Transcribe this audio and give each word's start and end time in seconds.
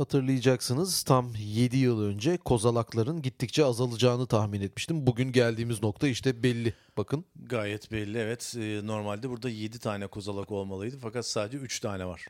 Hatırlayacaksınız 0.00 1.02
tam 1.02 1.32
7 1.38 1.76
yıl 1.76 2.02
önce 2.02 2.36
kozalakların 2.36 3.22
gittikçe 3.22 3.64
azalacağını 3.64 4.26
tahmin 4.26 4.60
etmiştim. 4.60 5.06
Bugün 5.06 5.32
geldiğimiz 5.32 5.82
nokta 5.82 6.08
işte 6.08 6.42
belli. 6.42 6.74
Bakın 6.96 7.24
Gayet 7.36 7.92
belli 7.92 8.18
evet. 8.18 8.54
Ee, 8.58 8.80
normalde 8.84 9.30
burada 9.30 9.48
7 9.48 9.78
tane 9.78 10.06
kozalak 10.06 10.50
olmalıydı 10.50 10.98
fakat 11.02 11.26
sadece 11.26 11.58
3 11.58 11.80
tane 11.80 12.06
var. 12.06 12.26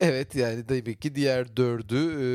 Evet 0.00 0.34
yani 0.34 0.68
demek 0.68 1.02
ki 1.02 1.14
diğer 1.14 1.56
dördü 1.56 1.96
e, 1.96 2.26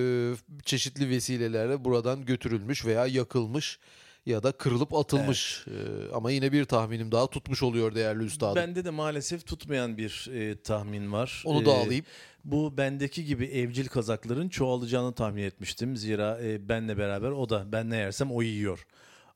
çeşitli 0.65 1.09
vesilelerle 1.09 1.85
buradan 1.85 2.25
götürülmüş 2.25 2.85
veya 2.85 3.07
yakılmış 3.07 3.79
ya 4.25 4.43
da 4.43 4.51
kırılıp 4.51 4.93
atılmış. 4.93 5.65
E, 5.67 6.13
ama 6.13 6.31
yine 6.31 6.51
bir 6.51 6.65
tahminim 6.65 7.11
daha 7.11 7.27
tutmuş 7.27 7.63
oluyor 7.63 7.95
değerli 7.95 8.23
üstadım. 8.23 8.55
Bende 8.55 8.85
de 8.85 8.89
maalesef 8.89 9.47
tutmayan 9.47 9.97
bir 9.97 10.29
e, 10.33 10.61
tahmin 10.61 11.11
var. 11.11 11.43
Onu 11.45 11.65
da 11.65 11.73
alayım. 11.73 12.05
Bu 12.43 12.77
bendeki 12.77 13.25
gibi 13.25 13.45
evcil 13.45 13.87
kazakların 13.87 14.49
çoğalacağını 14.49 15.13
tahmin 15.13 15.43
etmiştim. 15.43 15.97
Zira 15.97 16.39
e, 16.43 16.69
benle 16.69 16.97
beraber 16.97 17.31
o 17.31 17.49
da 17.49 17.71
ben 17.71 17.89
ne 17.89 17.97
yersem 17.97 18.31
o 18.31 18.41
yiyor. 18.41 18.85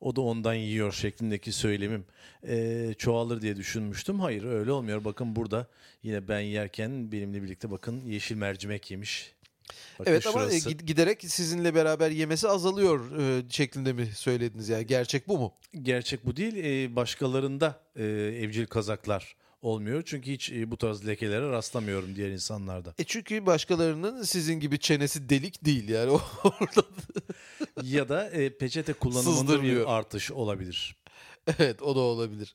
O 0.01 0.15
da 0.15 0.21
ondan 0.21 0.53
yiyor 0.53 0.91
şeklindeki 0.91 1.51
söylemim 1.51 2.05
e, 2.47 2.93
çoğalır 2.97 3.41
diye 3.41 3.55
düşünmüştüm. 3.55 4.19
Hayır 4.19 4.43
öyle 4.43 4.71
olmuyor. 4.71 5.05
Bakın 5.05 5.35
burada 5.35 5.67
yine 6.03 6.27
ben 6.27 6.39
yerken 6.39 7.11
benimle 7.11 7.43
birlikte 7.43 7.71
bakın 7.71 8.05
yeşil 8.05 8.35
mercimek 8.35 8.91
yemiş. 8.91 9.35
Bakın 9.99 10.11
Evet 10.11 10.27
ama 10.27 10.39
e, 10.45 10.49
şurası. 10.49 10.69
gid- 10.69 10.83
giderek 10.85 11.21
sizinle 11.27 11.75
beraber 11.75 12.11
yemesi 12.11 12.47
azalıyor 12.47 13.19
e, 13.19 13.43
şeklinde 13.49 13.93
mi 13.93 14.05
söylediniz 14.15 14.69
yani 14.69 14.85
gerçek 14.87 15.27
bu 15.27 15.37
mu? 15.37 15.53
Gerçek 15.81 16.25
bu 16.25 16.35
değil. 16.35 16.55
Ee, 16.55 16.95
başkalarında 16.95 17.79
e, 17.95 18.03
evcil 18.41 18.65
kazaklar 18.65 19.35
olmuyor. 19.61 20.03
Çünkü 20.05 20.31
hiç 20.31 20.51
e, 20.51 20.71
bu 20.71 20.77
tarz 20.77 21.07
lekelere 21.07 21.49
rastlamıyorum 21.49 22.15
diğer 22.15 22.29
insanlarda. 22.29 22.93
E 22.99 23.03
çünkü 23.03 23.45
başkalarının 23.45 24.23
sizin 24.23 24.59
gibi 24.59 24.79
çenesi 24.79 25.29
delik 25.29 25.65
değil 25.65 25.89
yani 25.89 26.11
orada. 26.43 26.83
ya 27.83 28.09
da 28.09 28.29
e, 28.29 28.57
peçete 28.57 28.93
kullanımında 28.93 29.63
bir 29.63 29.93
artış 29.97 30.31
olabilir. 30.31 30.95
Evet 31.59 31.81
o 31.81 31.95
da 31.95 31.99
olabilir. 31.99 32.53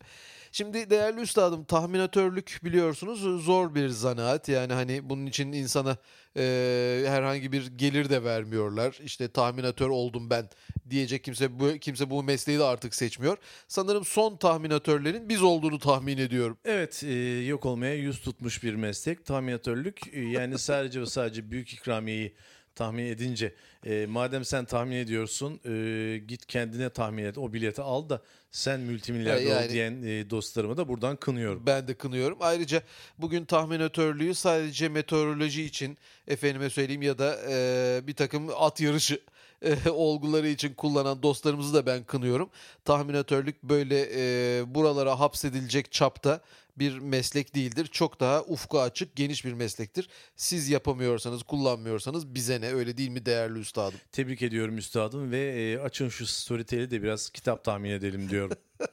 Şimdi 0.53 0.91
değerli 0.91 1.21
üstadım 1.21 1.65
tahminatörlük 1.65 2.61
biliyorsunuz 2.65 3.45
zor 3.45 3.75
bir 3.75 3.89
zanaat. 3.89 4.49
Yani 4.49 4.73
hani 4.73 5.11
bunun 5.11 5.27
için 5.27 5.53
insana 5.53 5.97
e, 6.37 7.05
herhangi 7.07 7.53
bir 7.53 7.67
gelir 7.67 8.11
de 8.11 8.25
vermiyorlar. 8.25 8.99
İşte 9.05 9.29
tahminatör 9.29 9.89
oldum 9.89 10.31
ben 10.31 10.49
diyecek 10.91 11.25
kimse 11.25 11.61
bu 11.61 11.79
kimse 11.79 12.11
bu 12.11 12.23
mesleği 12.23 12.59
de 12.59 12.65
artık 12.65 12.95
seçmiyor. 12.95 13.39
Sanırım 13.69 14.05
son 14.05 14.37
tahminatörlerin 14.37 15.29
biz 15.29 15.43
olduğunu 15.43 15.79
tahmin 15.79 16.19
ediyorum. 16.19 16.59
Evet 16.65 17.03
e, 17.05 17.15
yok 17.47 17.67
olmaya 17.67 17.95
yüz 17.95 18.21
tutmuş 18.21 18.63
bir 18.63 18.75
meslek. 18.75 19.25
Tahminatörlük 19.25 20.15
yani 20.15 20.59
sadece 20.59 21.01
ve 21.01 21.07
sadece 21.07 21.51
büyük 21.51 21.73
ikramiyeyi 21.73 22.35
tahmin 22.75 23.05
edince 23.05 23.55
e, 23.87 24.07
madem 24.07 24.45
sen 24.45 24.65
tahmin 24.65 24.97
ediyorsun 24.97 25.61
e, 25.67 26.19
git 26.19 26.47
kendine 26.47 26.91
tahmin 26.91 27.25
et 27.25 27.39
o 27.39 27.53
bileti 27.53 27.83
al 27.83 28.09
da 28.09 28.23
sen 28.51 28.81
multimilyarder 28.81 29.43
Yani- 29.43 29.67
ol 29.67 29.71
diyen 29.71 30.03
e, 30.03 30.31
dostlarımı 30.31 30.77
da 30.77 30.89
buradan 30.89 31.17
kınıyorum. 31.17 31.63
Ben 31.67 31.89
de 31.89 31.95
kınıyorum. 31.95 32.39
Ayrıca 32.41 32.83
bugün 33.19 33.45
tahminatörlüğü 33.45 34.35
sadece 34.35 34.89
meteoroloji 34.89 35.65
için 35.65 35.99
efendime 36.29 36.71
söyleyeyim 36.71 37.03
ya 37.03 37.19
da 37.19 37.39
e, 37.51 38.01
bir 38.07 38.15
takım 38.15 38.49
at 38.59 38.81
yarışı 38.81 39.21
e, 39.63 39.91
olguları 39.91 40.49
için 40.49 40.75
kullanan 40.75 41.23
dostlarımızı 41.23 41.75
da 41.75 41.87
ben 41.87 42.05
kınıyorum. 42.05 42.51
Tahminatörlük 42.85 43.63
böyle 43.63 44.09
e, 44.15 44.75
buralara 44.75 45.21
hapsedilecek 45.21 45.93
çapta 45.93 46.41
bir 46.79 46.99
meslek 46.99 47.55
değildir. 47.55 47.87
Çok 47.87 48.21
daha 48.21 48.43
ufku 48.43 48.81
açık, 48.81 49.17
geniş 49.17 49.45
bir 49.45 49.53
meslektir. 49.53 50.09
Siz 50.37 50.69
yapamıyorsanız, 50.69 51.43
kullanmıyorsanız 51.43 52.35
bize 52.35 52.61
ne 52.61 52.73
öyle 52.73 52.97
değil 52.97 53.09
mi 53.09 53.27
değerli 53.27 53.59
üstadım? 53.59 54.01
Tebrik 54.13 54.43
ediyorum 54.43 54.79
üstadım 54.79 55.31
ve 55.31 55.39
e, 55.39 55.79
açın 55.79 56.09
şu 56.09 56.27
storytel'i 56.27 56.91
de 56.91 57.03
biraz 57.03 57.31
kitap 57.31 57.65
tahmin 57.65 57.91
edelim 57.91 58.31
diyorum. 58.31 58.57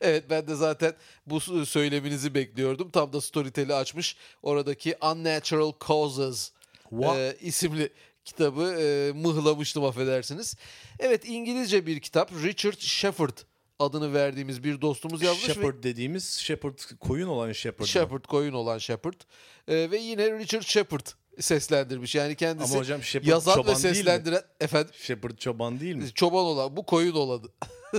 Evet 0.00 0.24
ben 0.30 0.48
de 0.48 0.54
zaten 0.54 0.94
bu 1.26 1.40
söyleminizi 1.66 2.34
bekliyordum. 2.34 2.90
Tam 2.90 3.12
da 3.12 3.20
Storytel'i 3.20 3.74
açmış. 3.74 4.16
Oradaki 4.42 4.96
Unnatural 5.02 5.72
Causes 5.88 6.52
What? 6.90 7.16
e, 7.16 7.36
isimli 7.40 7.92
kitabı 8.24 8.76
e, 8.80 9.12
mıhlamıştım 9.12 9.84
affedersiniz. 9.84 10.56
Evet 10.98 11.28
İngilizce 11.28 11.86
bir 11.86 12.00
kitap. 12.00 12.32
Richard 12.32 12.78
Shepard 12.78 13.38
adını 13.78 14.14
verdiğimiz 14.14 14.64
bir 14.64 14.80
dostumuz 14.80 15.22
yazmış. 15.22 15.48
ve- 15.48 15.54
Shepherd 15.54 15.82
dediğimiz 15.82 16.30
Shepherd 16.38 16.78
koyun 17.00 17.28
olan 17.28 17.52
Shepherd. 17.52 17.80
mı? 17.80 17.86
Shepard 17.86 18.24
koyun 18.24 18.52
olan 18.52 18.78
Shepard. 18.78 19.20
E, 19.68 19.90
ve 19.90 19.96
yine 19.98 20.38
Richard 20.38 20.62
Shepard 20.62 21.06
seslendirmiş. 21.40 22.14
Yani 22.14 22.34
kendisi 22.36 22.72
Ama 22.72 22.80
hocam 22.80 23.02
Shepherd 23.02 23.28
yazan 23.28 23.54
çoban 23.54 23.74
ve 23.74 23.82
değil 23.82 23.88
mi? 23.88 23.96
seslendiren 23.96 24.42
efendim 24.60 24.94
Shepherd 24.94 25.38
çoban 25.38 25.80
değil 25.80 25.94
mi? 25.96 26.12
Çoban 26.14 26.44
olan 26.44 26.76
bu 26.76 26.86
koyun 26.86 27.14
olanı. 27.14 27.46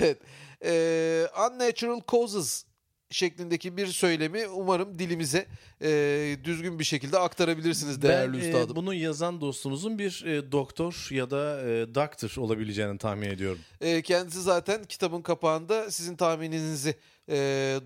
evet. 0.00 0.18
Ee, 0.64 1.26
unnatural 1.50 2.00
causes 2.12 2.64
şeklindeki 3.10 3.76
bir 3.76 3.86
söylemi 3.86 4.48
umarım 4.48 4.98
dilimize 4.98 5.46
e, 5.82 6.36
düzgün 6.44 6.78
bir 6.78 6.84
şekilde 6.84 7.18
aktarabilirsiniz 7.18 8.02
değerli 8.02 8.32
ben 8.32 8.44
e, 8.44 8.48
üstadım. 8.48 8.76
bunu 8.76 8.94
yazan 8.94 9.40
dostumuzun 9.40 9.98
bir 9.98 10.24
e, 10.24 10.52
doktor 10.52 11.08
ya 11.10 11.30
da 11.30 11.60
e, 11.60 11.94
doctor 11.94 12.34
olabileceğini 12.36 12.98
tahmin 12.98 13.28
ediyorum. 13.28 13.60
E, 13.80 14.02
kendisi 14.02 14.42
zaten 14.42 14.84
kitabın 14.84 15.22
kapağında 15.22 15.90
sizin 15.90 16.16
tahmininizi 16.16 16.94
e, 17.28 17.36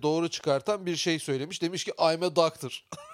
doğru 0.03 0.29
çıkartan 0.29 0.87
bir 0.87 0.97
şey 0.97 1.19
söylemiş. 1.19 1.63
Demiş 1.63 1.85
ki 1.85 1.93
I'm 1.99 2.23
a 2.23 2.37
doctor. 2.37 2.85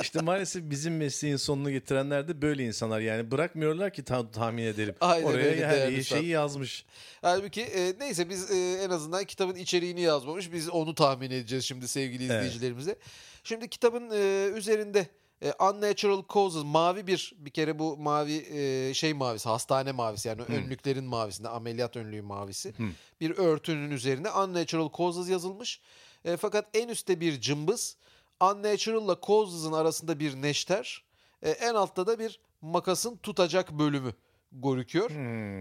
İşte 0.00 0.20
maalesef 0.20 0.62
bizim 0.70 0.96
mesleğin 0.96 1.36
sonunu 1.36 1.70
getirenler 1.70 2.28
de 2.28 2.42
böyle 2.42 2.64
insanlar. 2.66 3.00
Yani 3.00 3.30
bırakmıyorlar 3.30 3.92
ki 3.92 4.04
ta- 4.04 4.30
tahmin 4.30 4.62
edelim. 4.62 4.94
Aynen 5.00 5.26
Oraya 5.26 5.56
değerli 5.58 5.90
şeyi 6.04 6.20
üstad. 6.20 6.22
yazmış. 6.22 6.84
Halbuki 7.22 7.62
e, 7.62 7.94
neyse 8.00 8.28
biz 8.28 8.50
e, 8.50 8.82
en 8.84 8.90
azından 8.90 9.24
kitabın 9.24 9.54
içeriğini 9.54 10.00
yazmamış. 10.00 10.52
Biz 10.52 10.68
onu 10.70 10.94
tahmin 10.94 11.30
edeceğiz 11.30 11.64
şimdi 11.64 11.88
sevgili 11.88 12.24
Evet. 12.24 12.34
izleyicilerimize. 12.36 12.96
Şimdi 13.44 13.68
kitabın 13.68 14.10
e, 14.12 14.50
üzerinde 14.56 15.06
e, 15.42 15.52
Unnatural 15.60 16.22
Causes 16.34 16.62
mavi 16.64 17.06
bir 17.06 17.34
bir 17.38 17.50
kere 17.50 17.78
bu 17.78 17.96
mavi 17.96 18.36
e, 18.36 18.94
şey 18.94 19.14
mavisi 19.14 19.48
hastane 19.48 19.92
mavisi 19.92 20.28
yani 20.28 20.42
önlüklerin 20.42 21.04
mavisinde 21.04 21.48
ameliyat 21.48 21.96
önlüğü 21.96 22.22
mavisi. 22.22 22.72
Bir 23.20 23.30
örtünün 23.38 23.90
üzerine 23.90 24.30
Unnatural 24.30 24.90
Causes 24.98 25.28
yazılmış. 25.30 25.80
E, 26.24 26.36
fakat 26.36 26.66
en 26.74 26.88
üstte 26.88 27.20
bir 27.20 27.40
cımbız 27.40 27.96
Unnatural'la 28.40 29.16
Causes'ın 29.26 29.72
arasında 29.72 30.20
bir 30.20 30.42
neşter 30.42 31.04
e, 31.42 31.50
en 31.50 31.74
altta 31.74 32.06
da 32.06 32.18
bir 32.18 32.40
makasın 32.62 33.16
tutacak 33.16 33.70
bölümü 33.72 34.12
görüküyor. 34.52 35.10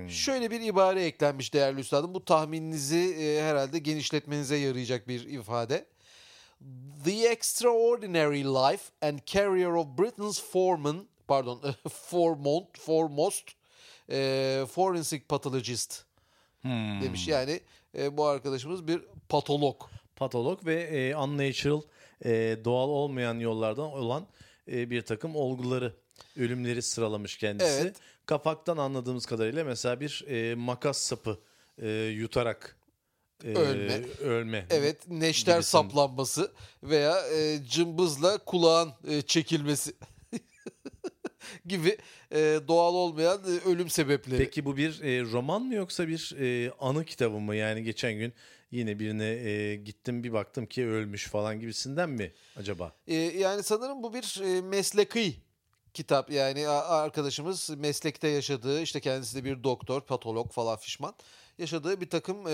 Şöyle 0.10 0.52
bir 0.52 0.62
ibare 0.62 1.06
eklenmiş 1.06 1.54
değerli 1.54 1.80
üstadım. 1.80 2.14
Bu 2.14 2.26
tahmininizi 2.26 3.16
e, 3.20 3.42
herhalde 3.44 3.80
genişletmenize 3.80 4.56
yarayacak 4.56 5.08
bir 5.08 5.26
ifade. 5.26 5.86
The 7.06 7.28
extraordinary 7.28 8.44
life 8.44 8.84
and 9.02 9.20
career 9.26 9.68
of 9.68 9.88
Britain's 9.98 10.42
foreman, 10.42 11.08
pardon, 11.28 11.62
foremost, 11.90 12.80
foremost 12.80 13.52
e, 14.10 14.66
forensic 14.72 15.24
pathologist 15.30 16.04
demiş. 17.02 17.28
Yani 17.28 17.62
e, 17.98 18.18
bu 18.18 18.26
arkadaşımız 18.26 18.88
bir 18.88 19.02
patolog. 19.30 19.82
Patolog 20.16 20.66
ve 20.66 20.84
e, 20.84 21.16
unnatural 21.16 21.82
e, 22.26 22.58
doğal 22.66 22.90
olmayan 22.90 23.40
yollardan 23.40 23.92
olan 23.94 24.28
e, 24.72 24.90
bir 24.90 25.02
takım 25.02 25.36
olguları, 25.36 25.94
ölümleri 26.38 26.82
sıralamış 26.82 27.38
kendisi. 27.38 27.82
Evet. 27.82 27.96
Kapaktan 28.26 28.78
anladığımız 28.78 29.26
kadarıyla 29.26 29.64
mesela 29.64 30.00
bir 30.00 30.26
e, 30.28 30.56
makas 30.56 30.98
sapı 30.98 31.40
e, 31.82 31.90
yutarak 31.90 32.78
e, 33.44 33.54
Ölme. 33.54 34.02
ölme. 34.22 34.66
Evet, 34.70 35.08
neşter 35.08 35.54
Gibisin. 35.54 35.72
saplanması 35.72 36.52
veya 36.84 37.28
e, 37.28 37.60
cımbızla 37.70 38.38
kulağın 38.38 38.94
e, 39.08 39.22
çekilmesi 39.22 39.94
gibi 41.66 41.98
e, 42.32 42.60
doğal 42.68 42.94
olmayan 42.94 43.42
e, 43.44 43.70
ölüm 43.70 43.90
sebepleri. 43.90 44.38
Peki 44.38 44.66
bu 44.66 44.78
bir 44.78 45.02
e, 45.02 45.22
roman 45.22 45.62
mı 45.62 45.76
yoksa 45.76 46.08
bir 46.08 46.36
e, 46.40 46.72
anı 46.80 47.06
kitabı 47.06 47.40
mı? 47.40 47.56
Yani 47.56 47.84
geçen 47.84 48.14
gün 48.14 48.34
yine 48.72 49.00
birine 49.00 49.26
e, 49.26 49.76
gittim 49.76 50.24
bir 50.24 50.34
baktım 50.34 50.66
ki 50.66 50.86
ölmüş 50.86 51.28
falan 51.28 51.60
gibisinden 51.60 52.10
mi 52.10 52.34
acaba? 52.58 52.96
E, 53.08 53.16
yani 53.16 53.64
sanırım 53.64 54.04
bu 54.04 54.14
bir 54.14 54.42
e, 54.44 54.62
mesleki 54.62 55.36
kitap. 55.94 56.32
Yani 56.32 56.68
arkadaşımız 56.68 57.70
meslekte 57.78 58.28
yaşadığı 58.28 58.82
işte 58.82 59.00
kendisi 59.00 59.36
de 59.36 59.44
bir 59.44 59.64
doktor, 59.64 60.02
patolog 60.02 60.52
falan 60.52 60.78
fişman. 60.78 61.14
Yaşadığı 61.58 62.02
bir 62.02 62.10
takım 62.10 62.48
e, 62.48 62.52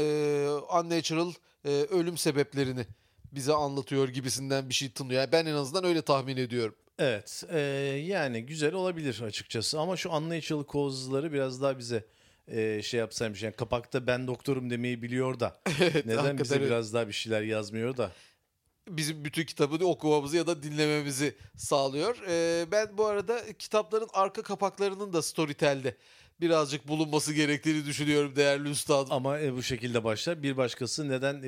unnatural 0.50 1.34
e, 1.66 1.70
ölüm 1.70 2.18
sebeplerini 2.18 2.86
bize 3.32 3.54
anlatıyor 3.54 4.10
gibisinden 4.10 4.70
bir 4.70 4.74
şey 4.74 4.92
tınlıyor. 4.92 5.22
Yani 5.22 5.32
ben 5.32 5.46
en 5.46 5.54
azından 5.54 5.84
öyle 5.84 6.02
tahmin 6.02 6.38
ediyorum. 6.38 6.76
Evet 7.00 7.44
e, 7.50 7.60
yani 8.06 8.46
güzel 8.46 8.74
olabilir 8.74 9.22
açıkçası 9.22 9.80
ama 9.80 9.98
şu 9.98 10.10
unnatural 10.10 10.64
causes'ları 10.74 11.34
biraz 11.34 11.62
daha 11.62 11.78
bize 11.78 12.06
e, 12.48 12.82
şey 12.82 13.00
yapsaymış. 13.00 13.44
Yani 13.44 13.56
kapakta 13.56 14.08
ben 14.08 14.28
doktorum 14.28 14.70
demeyi 14.70 15.02
biliyor 15.02 15.40
da 15.40 15.62
neden 15.80 16.16
hakikaten 16.16 16.38
bize 16.40 16.56
öyle. 16.56 16.66
biraz 16.66 16.94
daha 16.94 17.08
bir 17.08 17.14
şeyler 17.14 17.42
yazmıyor 17.42 17.98
da. 17.98 18.12
bizim 18.88 19.26
bütün 19.26 19.46
kitabını 19.46 19.86
okumamızı 19.86 20.38
ya 20.38 20.48
da 20.48 20.64
dinlememizi 20.64 21.36
sağlıyor. 21.56 22.18
Ee, 22.28 22.72
ben 22.72 22.98
bu 22.98 23.06
arada 23.06 23.54
kitapların 23.60 24.10
arka 24.14 24.42
kapaklarının 24.42 25.14
da 25.14 25.22
Storytel'de 25.22 25.98
birazcık 26.44 26.88
bulunması 26.88 27.34
gerektiğini 27.34 27.86
düşünüyorum 27.86 28.36
değerli 28.36 28.70
üstadım. 28.70 29.12
Ama 29.12 29.40
e, 29.40 29.54
bu 29.54 29.64
şekilde 29.64 30.04
başlar. 30.04 30.44
Bir 30.44 30.58
başkası 30.58 31.10
neden 31.10 31.42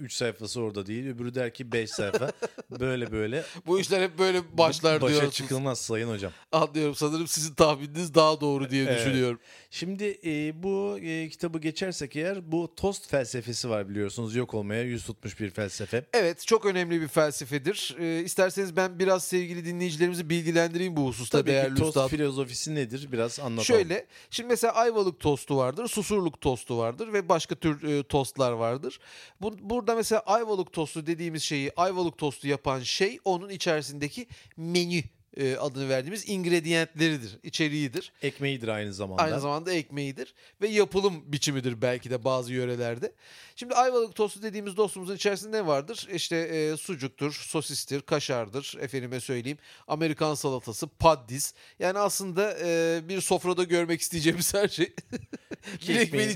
3 0.00 0.12
sayfası 0.12 0.60
orada 0.60 0.86
değil, 0.86 1.06
öbürü 1.08 1.34
der 1.34 1.54
ki 1.54 1.72
5 1.72 1.90
sayfa. 1.90 2.32
böyle 2.80 3.12
böyle. 3.12 3.44
Bu 3.66 3.80
işler 3.80 4.02
hep 4.02 4.18
böyle 4.18 4.58
başlar 4.58 5.00
Başa 5.00 5.08
diyorsunuz. 5.10 5.34
çıkılmaz 5.34 5.78
sayın 5.80 6.08
hocam. 6.08 6.32
Anlıyorum. 6.52 6.94
Sanırım 6.94 7.26
sizin 7.28 7.54
tahmininiz 7.54 8.14
daha 8.14 8.40
doğru 8.40 8.70
diye 8.70 8.84
Evet. 8.84 8.98
düşünüyorum. 9.00 9.38
Şimdi 9.70 10.18
e, 10.24 10.62
bu 10.62 10.98
e, 11.02 11.28
kitabı 11.28 11.58
geçersek 11.58 12.16
eğer 12.16 12.52
bu 12.52 12.74
tost 12.76 13.08
felsefesi 13.10 13.70
var 13.70 13.88
biliyorsunuz. 13.88 14.34
Yok 14.36 14.54
olmaya 14.54 14.82
yüz 14.82 15.04
tutmuş 15.04 15.40
bir 15.40 15.50
felsefe. 15.50 16.04
Evet 16.12 16.46
çok 16.46 16.66
önemli 16.66 17.00
bir 17.00 17.08
felsefedir. 17.08 17.96
Ee, 18.00 18.20
isterseniz 18.24 18.76
ben 18.76 18.98
biraz 18.98 19.24
sevgili 19.24 19.64
dinleyicilerimizi 19.64 20.30
bilgilendireyim 20.30 20.96
bu 20.96 21.06
hususta 21.06 21.38
Tabii 21.38 21.50
değerli 21.50 21.74
ki 21.74 21.78
tost 21.80 21.88
üstadım. 21.88 22.08
filozofisi 22.08 22.74
nedir? 22.74 23.08
Biraz 23.12 23.40
anlatalım. 23.40 23.64
Şöyle, 23.64 24.06
şimdi 24.30 24.41
mesela 24.46 24.72
ayvalık 24.72 25.20
tostu 25.20 25.56
vardır, 25.56 25.88
susurluk 25.88 26.40
tostu 26.40 26.78
vardır 26.78 27.12
ve 27.12 27.28
başka 27.28 27.54
tür 27.54 27.82
e, 27.82 28.02
tostlar 28.02 28.52
vardır. 28.52 29.00
Bu, 29.40 29.70
burada 29.70 29.94
mesela 29.94 30.20
ayvalık 30.20 30.72
tostu 30.72 31.06
dediğimiz 31.06 31.42
şeyi, 31.42 31.72
ayvalık 31.76 32.18
tostu 32.18 32.48
yapan 32.48 32.80
şey 32.80 33.18
onun 33.24 33.48
içerisindeki 33.48 34.26
menü 34.56 35.02
e, 35.36 35.56
adını 35.56 35.88
verdiğimiz 35.88 36.28
ingredientleridir, 36.28 37.38
içeriğidir. 37.42 38.12
Ekmeğidir 38.22 38.68
aynı 38.68 38.94
zamanda. 38.94 39.22
Aynı 39.22 39.40
zamanda 39.40 39.72
ekmeğidir 39.72 40.34
ve 40.60 40.68
yapılım 40.68 41.32
biçimidir 41.32 41.82
belki 41.82 42.10
de 42.10 42.24
bazı 42.24 42.52
yörelerde. 42.52 43.12
Şimdi 43.56 43.74
ayvalık 43.74 44.14
tostu 44.14 44.42
dediğimiz 44.42 44.76
dostumuzun 44.76 45.16
içerisinde 45.16 45.56
ne 45.56 45.66
vardır? 45.66 46.08
İşte 46.12 46.36
e, 46.36 46.76
sucuktur, 46.76 47.32
sosistir, 47.32 48.00
kaşardır, 48.00 48.76
efendime 48.80 49.20
söyleyeyim, 49.20 49.58
Amerikan 49.88 50.34
salatası, 50.34 50.88
paddis. 50.88 51.54
Yani 51.78 51.98
aslında 51.98 52.56
e, 52.62 53.00
bir 53.08 53.20
sofrada 53.20 53.64
görmek 53.64 54.00
isteyeceğimiz 54.00 54.54
her 54.54 54.68
şey 54.68 54.94
bir 55.88 55.96
ekmeğin 55.96 56.28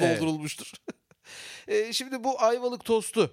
Evet. 0.00 0.20
doldurulmuştur. 0.20 0.72
E, 1.68 1.92
şimdi 1.92 2.24
bu 2.24 2.42
ayvalık 2.42 2.84
tostu 2.84 3.30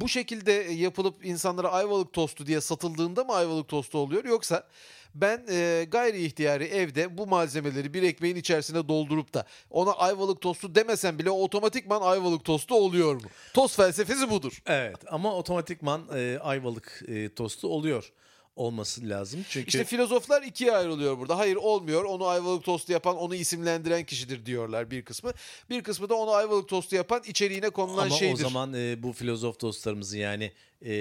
bu 0.00 0.08
şekilde 0.08 0.52
yapılıp 0.52 1.24
insanlara 1.24 1.72
ayvalık 1.72 2.12
tostu 2.12 2.46
diye 2.46 2.60
satıldığında 2.60 3.24
mı 3.24 3.32
ayvalık 3.32 3.68
tostu 3.68 3.98
oluyor 3.98 4.24
yoksa 4.24 4.66
ben 5.14 5.44
e, 5.50 5.86
gayri 5.90 6.24
ihtiyari 6.24 6.64
evde 6.64 7.18
bu 7.18 7.26
malzemeleri 7.26 7.94
bir 7.94 8.02
ekmeğin 8.02 8.36
içerisine 8.36 8.88
doldurup 8.88 9.34
da 9.34 9.46
ona 9.70 9.92
ayvalık 9.92 10.40
tostu 10.40 10.74
demesem 10.74 11.18
bile 11.18 11.30
otomatikman 11.30 12.00
ayvalık 12.00 12.44
tostu 12.44 12.74
oluyor 12.74 13.14
mu? 13.14 13.28
Tost 13.54 13.76
felsefesi 13.76 14.30
budur. 14.30 14.62
Evet 14.66 14.98
ama 15.06 15.34
otomatikman 15.34 16.02
e, 16.14 16.38
ayvalık 16.38 17.02
e, 17.08 17.34
tostu 17.34 17.68
oluyor 17.68 18.12
olması 18.60 19.08
lazım. 19.08 19.44
Çünkü 19.48 19.68
İşte 19.68 19.84
filozoflar 19.84 20.42
ikiye 20.42 20.72
ayrılıyor 20.72 21.18
burada. 21.18 21.38
Hayır 21.38 21.56
olmuyor. 21.56 22.04
Onu 22.04 22.26
ayvalık 22.26 22.64
tostu 22.64 22.92
yapan, 22.92 23.16
onu 23.16 23.34
isimlendiren 23.34 24.04
kişidir 24.04 24.46
diyorlar 24.46 24.90
bir 24.90 25.04
kısmı. 25.04 25.32
Bir 25.70 25.82
kısmı 25.82 26.08
da 26.08 26.14
onu 26.14 26.30
ayvalık 26.30 26.68
tostu 26.68 26.96
yapan 26.96 27.22
içeriğine 27.26 27.70
konulan 27.70 28.06
ama 28.06 28.16
şeydir. 28.16 28.44
o 28.44 28.48
zaman 28.48 28.74
e, 28.74 29.02
bu 29.02 29.12
filozof 29.12 29.60
dostlarımızın 29.60 30.18
yani 30.18 30.52
e, 30.82 30.94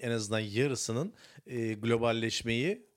en 0.00 0.10
azından 0.10 0.40
yarısının 0.40 1.12
e, 1.46 1.74
globalleşmeyi 1.74 2.88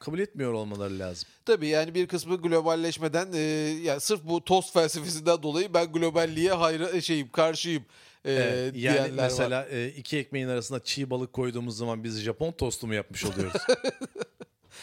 kabul 0.00 0.18
etmiyor 0.18 0.52
olmaları 0.52 0.98
lazım. 0.98 1.28
Tabii 1.44 1.68
yani 1.68 1.94
bir 1.94 2.06
kısmı 2.06 2.36
globalleşmeden 2.36 3.32
e, 3.32 3.38
yani 3.82 4.00
sırf 4.00 4.24
bu 4.24 4.44
tost 4.44 4.72
felsefesinden 4.72 5.42
dolayı 5.42 5.74
ben 5.74 5.92
globalliğe 5.92 6.52
hayra 6.52 7.00
şeyim 7.00 7.30
karşıyım 7.30 7.84
e, 8.24 8.32
Evet, 8.32 8.56
yani 8.56 8.74
diyenler 8.74 9.08
var. 9.08 9.10
mesela 9.24 9.66
e, 9.70 9.88
iki 9.88 10.18
ekmeğin 10.18 10.48
arasında 10.48 10.84
çiğ 10.84 11.10
balık 11.10 11.32
koyduğumuz 11.32 11.76
zaman 11.76 12.04
biz 12.04 12.20
Japon 12.20 12.52
tostu 12.52 12.86
mu 12.86 12.94
yapmış 12.94 13.24
oluyoruz? 13.24 13.62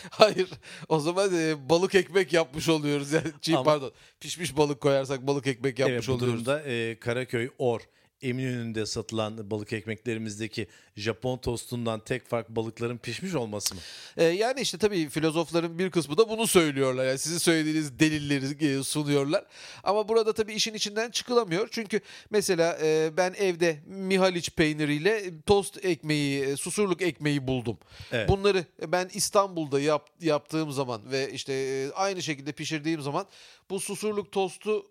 Hayır 0.10 0.50
o 0.90 1.00
zaman 1.00 1.36
e, 1.36 1.70
balık 1.70 1.96
ekmek 1.96 2.34
yapmış 2.34 2.70
oluyoruz 2.70 3.12
yani 3.12 3.28
çiğ 3.42 3.54
Ama- 3.56 3.64
pardon 3.64 3.92
pişmiş 4.20 4.58
balık 4.58 4.82
koyarsak 4.82 5.28
balık 5.28 5.48
ekmek 5.48 5.80
yapmış 5.80 5.94
evet 5.96 6.08
bu 6.08 6.12
oluyoruz. 6.14 6.46
durumda 6.46 6.62
e, 6.64 7.00
Karaköy, 7.00 7.50
Or, 7.58 7.80
Eminönü'nde 8.22 8.86
satılan 8.86 9.52
balık 9.52 9.74
ekmeklerimizdeki 9.74 10.68
Japon 10.96 11.38
tostundan 11.38 12.00
tek 12.00 12.28
fark 12.28 12.50
balıkların 12.50 12.98
pişmiş 12.98 13.36
olması 13.36 13.76
mı? 13.76 13.82
E, 14.18 14.24
yani 14.24 14.62
işte 14.62 14.78
tabii 14.78 15.10
filozofların 15.10 15.80
bir 15.80 15.92
kısmı 15.92 16.18
da 16.18 16.30
bunu 16.30 16.48
söylüyorlar. 16.48 17.06
Yani 17.06 17.20
sizin 17.20 17.38
söylediğiniz 17.38 18.00
delilleri 18.00 18.80
e, 18.80 18.84
sunuyorlar. 18.84 19.46
Ama 19.84 20.08
burada 20.08 20.34
tabii 20.34 20.54
işin 20.54 20.74
içinden 20.74 21.12
çıkılamıyor. 21.12 21.68
Çünkü 21.72 22.02
mesela 22.30 22.78
e, 22.82 23.18
ben 23.18 23.34
evde 23.38 23.80
Mihaliç 23.86 24.50
peyniriyle 24.50 25.24
tost 25.46 25.86
ekmeği, 25.86 26.44
e, 26.44 26.56
susurluk 26.56 27.02
ekmeği 27.02 27.48
buldum. 27.48 27.78
Evet. 28.12 28.30
Bunları 28.30 28.66
ben 28.88 29.10
İstanbul'da 29.14 29.80
yap, 29.80 30.10
yaptığım 30.22 30.72
zaman 30.72 31.12
ve 31.12 31.32
işte 31.32 31.54
e, 31.54 31.92
aynı 31.92 32.22
şekilde 32.22 32.52
pişirdiğim 32.52 33.02
zaman 33.02 33.26
bu 33.70 33.80
susurluk 33.80 34.32
tostu 34.32 34.86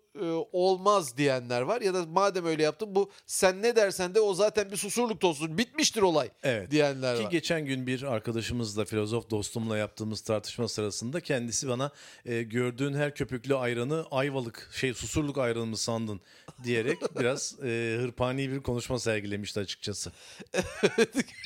olmaz 0.51 1.17
diyenler 1.17 1.61
var. 1.61 1.81
Ya 1.81 1.93
da 1.93 2.05
madem 2.05 2.45
öyle 2.45 2.63
yaptın 2.63 2.95
bu 2.95 3.11
sen 3.25 3.61
ne 3.61 3.75
dersen 3.75 4.15
de 4.15 4.19
o 4.19 4.33
zaten 4.33 4.71
bir 4.71 4.77
susurluk 4.77 5.21
tostu. 5.21 5.57
Bitmiştir 5.57 6.01
olay 6.01 6.29
Evet. 6.43 6.71
diyenler 6.71 7.17
Ki 7.17 7.23
var. 7.23 7.31
geçen 7.31 7.65
gün 7.65 7.87
bir 7.87 8.03
arkadaşımızla, 8.03 8.85
filozof 8.85 9.29
dostumla 9.29 9.77
yaptığımız 9.77 10.21
tartışma 10.21 10.67
sırasında 10.67 11.21
kendisi 11.21 11.67
bana 11.69 11.91
e, 12.25 12.43
gördüğün 12.43 12.93
her 12.93 13.15
köpüklü 13.15 13.55
ayranı 13.55 14.05
ayvalık, 14.11 14.69
şey 14.73 14.93
susurluk 14.93 15.37
ayranı 15.37 15.65
mı 15.65 15.77
sandın 15.77 16.21
diyerek 16.63 16.97
biraz 17.19 17.55
e, 17.63 17.97
hırpani 18.01 18.51
bir 18.51 18.59
konuşma 18.59 18.99
sergilemişti 18.99 19.59
açıkçası. 19.59 20.11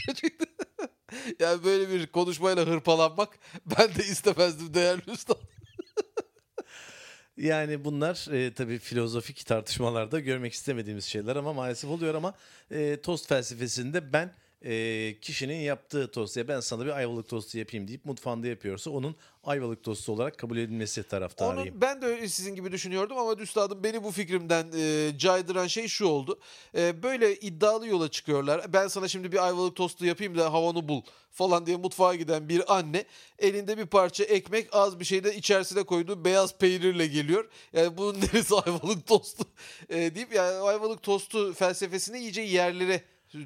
Gerçekten. 0.08 0.48
yani 1.40 1.64
böyle 1.64 1.90
bir 1.90 2.08
konuşmayla 2.08 2.66
hırpalanmak 2.66 3.30
ben 3.78 3.96
de 3.96 4.04
istemezdim 4.04 4.74
değerli 4.74 5.12
usta. 5.12 5.36
Yani 7.38 7.86
bunlar 7.86 8.34
e, 8.34 8.54
tabii 8.54 8.80
filozofik 8.80 9.46
tartışmalarda 9.46 10.20
görmek 10.20 10.54
istemediğimiz 10.54 11.06
şeyler 11.06 11.36
ama 11.36 11.54
maalesef 11.54 11.90
oluyor 11.90 12.16
ama 12.16 12.34
e, 12.72 13.02
tost 13.02 13.28
felsefesinde 13.28 14.14
ben 14.14 14.32
e, 14.66 15.16
kişinin 15.22 15.60
yaptığı 15.60 16.12
tost 16.12 16.38
ya 16.38 16.48
ben 16.48 16.60
sana 16.60 16.86
bir 16.86 16.98
ayvalık 16.98 17.30
tostu 17.30 17.58
yapayım 17.58 17.88
deyip 17.88 18.06
mutfağında 18.06 18.48
yapıyorsa 18.48 18.92
onun 18.92 19.16
ayvalık 19.44 19.84
tostu 19.84 20.12
olarak 20.12 20.38
kabul 20.38 20.58
edilmesi 20.58 21.04
taraftarıyım. 21.04 21.76
Onu 21.76 21.82
ben 21.82 22.02
de 22.02 22.06
öyle 22.06 22.28
sizin 22.28 22.56
gibi 22.56 22.72
düşünüyordum 22.72 23.18
ama 23.18 23.34
üstadım 23.34 23.84
beni 23.84 24.04
bu 24.04 24.12
fikrimden 24.12 24.68
e, 24.78 25.18
caydıran 25.18 25.68
şey 25.68 25.88
şu 25.88 26.06
oldu. 26.06 26.40
E, 26.78 27.04
böyle 27.04 27.36
iddialı 27.36 27.88
yola 27.88 28.08
çıkıyorlar. 28.12 28.74
Ben 28.74 28.88
sana 28.88 29.08
şimdi 29.08 29.32
bir 29.32 29.46
ayvalık 29.46 29.76
tostu 29.76 30.06
yapayım 30.06 30.38
da 30.38 30.54
havanı 30.54 30.90
bul 30.90 31.02
falan 31.32 31.66
diye 31.66 31.78
mutfağa 31.78 32.16
giden 32.16 32.50
bir 32.50 32.78
anne 32.78 33.06
elinde 33.40 33.78
bir 33.78 33.86
parça 33.86 34.24
ekmek 34.24 34.68
az 34.72 35.00
bir 35.00 35.06
şey 35.06 35.24
de 35.24 35.36
içerisine 35.36 35.84
koyduğu 35.84 36.26
beyaz 36.26 36.58
peynirle 36.58 37.08
geliyor. 37.08 37.50
Yani 37.74 37.98
bunun 37.98 38.22
neresi 38.34 38.56
ayvalık 38.56 39.08
tostu 39.08 39.44
e, 39.90 40.16
deyip 40.16 40.34
yani 40.34 40.58
ayvalık 40.58 41.04
tostu 41.04 41.54
felsefesini 41.54 42.20
iyice 42.20 42.42
yerlere 42.42 43.02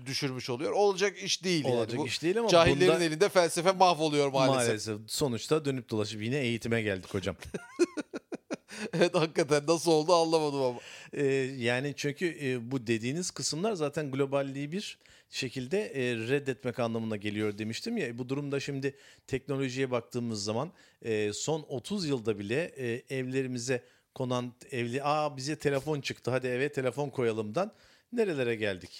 düşürmüş 0.05 0.49
oluyor. 0.49 0.71
Olacak 0.71 1.23
iş 1.23 1.43
değil 1.43 1.65
yani. 1.65 1.75
Olacak 1.75 1.99
Bu 1.99 2.07
iş 2.07 2.21
değil 2.21 2.39
ama 2.39 2.49
Cahillerin 2.49 2.93
bunda- 2.93 3.03
elinde 3.03 3.29
felsefe 3.29 3.71
mahvoluyor 3.71 4.31
maalesef. 4.31 4.67
Maalesef. 4.67 4.97
Sonuçta 5.07 5.65
dönüp 5.65 5.89
dolaşıp 5.89 6.21
yine 6.21 6.37
eğitime 6.37 6.81
geldik 6.81 7.13
hocam. 7.13 7.35
evet 8.93 9.15
hakikaten 9.15 9.63
nasıl 9.67 9.91
oldu 9.91 10.13
anlamadım 10.15 10.61
ama. 10.61 10.79
Ee, 11.13 11.25
yani 11.57 11.93
çünkü 11.97 12.37
e, 12.41 12.71
bu 12.71 12.87
dediğiniz 12.87 13.31
kısımlar 13.31 13.73
zaten 13.73 14.11
globalliği 14.11 14.71
bir 14.71 14.97
şekilde 15.29 15.81
e, 15.85 16.15
reddetmek 16.15 16.79
anlamına 16.79 17.15
geliyor 17.15 17.57
demiştim 17.57 17.97
ya. 17.97 18.17
Bu 18.17 18.29
durumda 18.29 18.59
şimdi 18.59 18.95
teknolojiye 19.27 19.91
baktığımız 19.91 20.43
zaman 20.43 20.71
e, 21.01 21.33
son 21.33 21.65
30 21.69 22.05
yılda 22.05 22.39
bile 22.39 22.71
e, 22.77 23.15
evlerimize 23.17 23.83
konan 24.15 24.53
evli 24.71 25.03
aa 25.03 25.37
bize 25.37 25.55
telefon 25.55 26.01
çıktı 26.01 26.31
hadi 26.31 26.47
eve 26.47 26.71
telefon 26.71 27.09
koyalımdan 27.09 27.71
nerelere 28.13 28.55
geldik? 28.55 28.91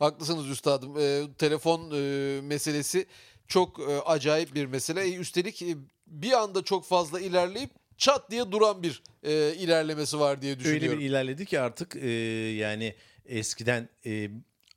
Haklısınız 0.00 0.48
üstadım. 0.48 0.98
Ee, 0.98 1.22
telefon 1.38 1.90
e, 1.90 2.40
meselesi 2.40 3.06
çok 3.48 3.80
e, 3.80 4.00
acayip 4.00 4.54
bir 4.54 4.66
mesele. 4.66 5.02
E, 5.02 5.16
üstelik 5.16 5.62
e, 5.62 5.76
bir 6.06 6.32
anda 6.32 6.64
çok 6.64 6.84
fazla 6.84 7.20
ilerleyip 7.20 7.70
çat 7.96 8.30
diye 8.30 8.52
duran 8.52 8.82
bir 8.82 9.02
e, 9.22 9.54
ilerlemesi 9.54 10.20
var 10.20 10.42
diye 10.42 10.58
düşünüyorum. 10.58 10.88
Öyle 10.88 10.98
bir 10.98 11.04
ilerledi 11.04 11.46
ki 11.46 11.60
artık 11.60 11.96
e, 11.96 12.08
yani 12.56 12.94
eskiden 13.26 13.88
e, 14.06 14.30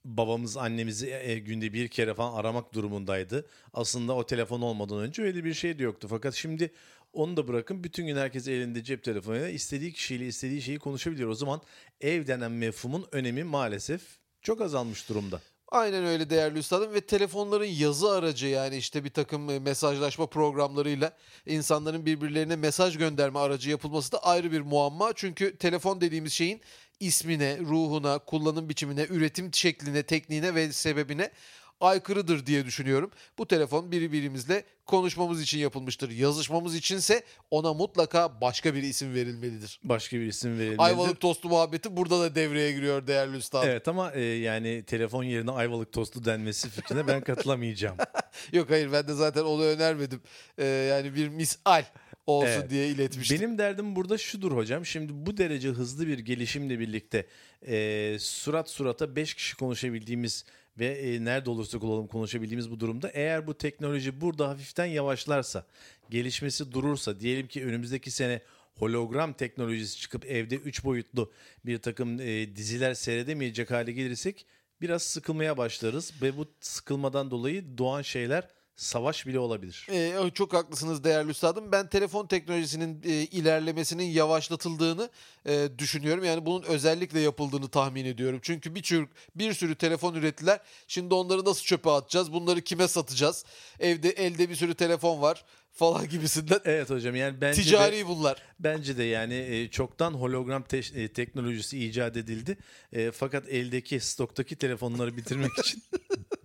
babamız 0.06 0.58
annemizi 0.58 1.10
e, 1.10 1.40
günde 1.40 1.74
bir 1.74 1.88
kere 1.88 2.14
falan 2.14 2.34
aramak 2.34 2.74
durumundaydı. 2.74 3.46
Aslında 3.74 4.14
o 4.16 4.26
telefon 4.26 4.62
olmadan 4.62 5.00
önce 5.00 5.22
öyle 5.22 5.44
bir 5.44 5.54
şey 5.54 5.80
de 5.80 5.84
yoktu. 5.84 6.08
Fakat 6.10 6.34
şimdi 6.34 6.72
onu 7.14 7.38
da 7.38 7.48
bırakın 7.48 7.84
bütün 7.84 8.08
gün 8.08 8.16
herkes 8.16 8.48
elinde 8.48 8.84
cep 8.84 9.04
telefonuyla 9.04 9.50
istediği 9.50 9.94
kişiyle 9.94 10.28
istediği 10.28 10.62
şeyi 10.62 10.80
konuşabiliyor. 10.80 11.30
O 11.30 11.36
zaman 11.36 11.62
ev 12.02 12.28
denen 12.28 12.52
mefhumun 12.52 13.06
önemi 13.12 13.44
maalesef 13.44 14.23
çok 14.44 14.62
azalmış 14.62 15.10
durumda. 15.10 15.42
Aynen 15.74 16.06
öyle 16.06 16.30
değerli 16.30 16.60
üstadım 16.60 16.94
ve 16.94 17.02
telefonların 17.02 17.66
yazı 17.66 18.12
aracı 18.12 18.48
yani 18.48 18.78
işte 18.78 19.04
bir 19.04 19.10
takım 19.10 19.50
e, 19.50 19.60
mesajlaşma 19.60 20.26
programlarıyla 20.26 21.14
insanların 21.46 22.06
birbirlerine 22.06 22.56
mesaj 22.56 22.98
gönderme 22.98 23.40
aracı 23.40 23.70
yapılması 23.70 24.12
da 24.12 24.24
ayrı 24.24 24.52
bir 24.52 24.62
muamma. 24.62 25.12
Çünkü 25.16 25.58
telefon 25.58 26.02
dediğimiz 26.02 26.34
şeyin 26.34 26.62
ismine, 27.00 27.60
ruhuna, 27.60 28.20
kullanım 28.20 28.70
biçimine, 28.70 29.06
üretim 29.10 29.54
şekline, 29.54 30.04
tekniğine 30.04 30.56
ve 30.56 30.74
sebebine 30.74 31.32
aykırıdır 31.80 32.46
diye 32.46 32.66
düşünüyorum. 32.66 33.12
Bu 33.38 33.48
telefon 33.48 33.92
birbirimizle 33.92 34.64
konuşmamız 34.86 35.42
için 35.42 35.58
yapılmıştır. 35.58 36.10
Yazışmamız 36.10 36.76
içinse 36.76 37.24
ona 37.52 37.74
mutlaka 37.74 38.42
başka 38.42 38.76
bir 38.76 38.84
isim 38.84 39.14
verilmelidir. 39.14 39.80
Başka 39.84 40.18
bir 40.18 40.26
isim 40.26 40.52
verilmelidir. 40.52 40.84
Ayvalık 40.84 41.20
tostu 41.20 41.50
muhabbeti 41.50 41.98
burada 41.98 42.20
da 42.20 42.36
devreye 42.36 42.72
giriyor 42.72 43.08
değerli 43.08 43.38
üstad. 43.38 43.64
Evet 43.68 43.88
ama 43.88 44.12
e, 44.12 44.22
yani 44.22 44.84
telefon 44.84 45.24
yerine 45.24 45.52
ayvalık 45.52 45.94
tostu 45.94 46.26
denmesi 46.26 46.70
fikrine 46.70 47.08
ben 47.08 47.22
katılamayacağım. 47.22 47.98
Yok 48.54 48.70
hayır 48.70 48.92
ben 48.92 49.08
de 49.08 49.14
zaten 49.14 49.44
onu 49.44 49.64
önermedim. 49.64 50.22
Ee, 50.58 50.66
yani 50.66 51.16
bir 51.16 51.28
misal 51.30 51.84
olsun 52.28 52.48
Evet. 52.48 52.70
diye 52.70 52.88
iletmiştim. 52.88 53.40
Benim 53.40 53.58
derdim 53.58 53.96
burada 53.96 54.18
şudur 54.18 54.52
hocam. 54.52 54.86
Şimdi 54.86 55.12
bu 55.26 55.38
derece 55.38 55.70
hızlı 55.70 56.08
bir 56.08 56.20
gelişimle 56.20 56.80
birlikte 56.80 57.28
e, 57.68 58.18
surat 58.20 58.70
surata 58.70 59.16
5 59.16 59.34
kişi 59.34 59.56
konuşabildiğimiz 59.56 60.46
ve 60.80 60.86
e, 60.86 61.26
nerede 61.26 61.50
olursak 61.50 61.84
olalım 61.84 62.08
konuşabildiğimiz 62.08 62.72
bu 62.72 62.80
durumda. 62.80 63.10
Eğer 63.10 63.48
bu 63.48 63.58
teknoloji 63.58 64.22
burada 64.22 64.50
hafiften 64.50 64.86
yavaşlarsa, 64.86 65.66
gelişmesi 66.10 66.72
durursa 66.72 67.20
diyelim 67.20 67.48
ki 67.48 67.66
önümüzdeki 67.66 68.12
sene 68.12 68.42
hologram 68.76 69.34
teknolojisi 69.34 70.00
çıkıp 70.00 70.26
evde 70.26 70.56
3 70.56 70.84
boyutlu 70.84 71.32
bir 71.66 71.78
takım 71.78 72.20
e, 72.20 72.56
diziler 72.56 72.94
seyredemeyecek 72.94 73.72
hale 73.72 73.92
gelirsek 73.92 74.46
biraz 74.82 75.04
sıkılmaya 75.04 75.58
başlarız. 75.58 76.14
Ve 76.22 76.38
bu 76.38 76.46
sıkılmadan 76.60 77.32
dolayı 77.32 77.78
doğan 77.78 78.02
şeyler 78.02 78.48
savaş 78.76 79.28
bile 79.28 79.40
olabilir. 79.40 79.88
Ee, 79.92 80.32
çok 80.34 80.54
haklısınız 80.54 81.04
değerli 81.04 81.30
üstadım. 81.32 81.72
Ben 81.72 81.90
telefon 81.90 82.28
teknolojisinin 82.28 83.02
e, 83.06 83.10
ilerlemesinin 83.14 84.04
yavaşlatıldığını 84.04 85.10
e, 85.48 85.68
düşünüyorum. 85.78 86.24
Yani 86.24 86.46
bunun 86.46 86.64
özellikle 86.64 87.20
yapıldığını 87.20 87.70
tahmin 87.70 88.06
ediyorum. 88.06 88.40
Çünkü 88.42 88.76
bir 88.76 88.84
sürü, 88.84 89.08
bir 89.36 89.54
sürü 89.54 89.76
telefon 89.76 90.14
ürettiler. 90.16 90.60
Şimdi 90.88 91.14
onları 91.14 91.46
nasıl 91.46 91.64
çöpe 91.64 91.90
atacağız? 91.90 92.34
Bunları 92.34 92.62
kime 92.62 92.88
satacağız? 92.88 93.46
Evde 93.80 94.10
elde 94.10 94.50
bir 94.50 94.56
sürü 94.56 94.74
telefon 94.76 95.22
var 95.22 95.46
falan 95.72 96.08
gibisinden. 96.10 96.60
Evet 96.66 96.90
hocam 96.90 97.16
yani 97.16 97.42
bence 97.42 97.62
de- 97.62 97.66
Ticari 97.66 98.08
bunlar. 98.08 98.38
Bence 98.60 98.98
de 98.98 99.04
yani 99.04 99.34
e, 99.36 99.70
çoktan 99.70 100.14
hologram 100.14 100.64
te- 100.64 100.78
e, 101.02 101.08
teknolojisi 101.14 101.86
icat 101.86 102.18
edildi. 102.18 102.58
E, 102.94 103.12
fakat 103.12 103.50
eldeki 103.50 104.00
stoktaki 104.00 104.56
telefonları 104.56 105.18
bitirmek 105.18 105.52
için 105.60 105.84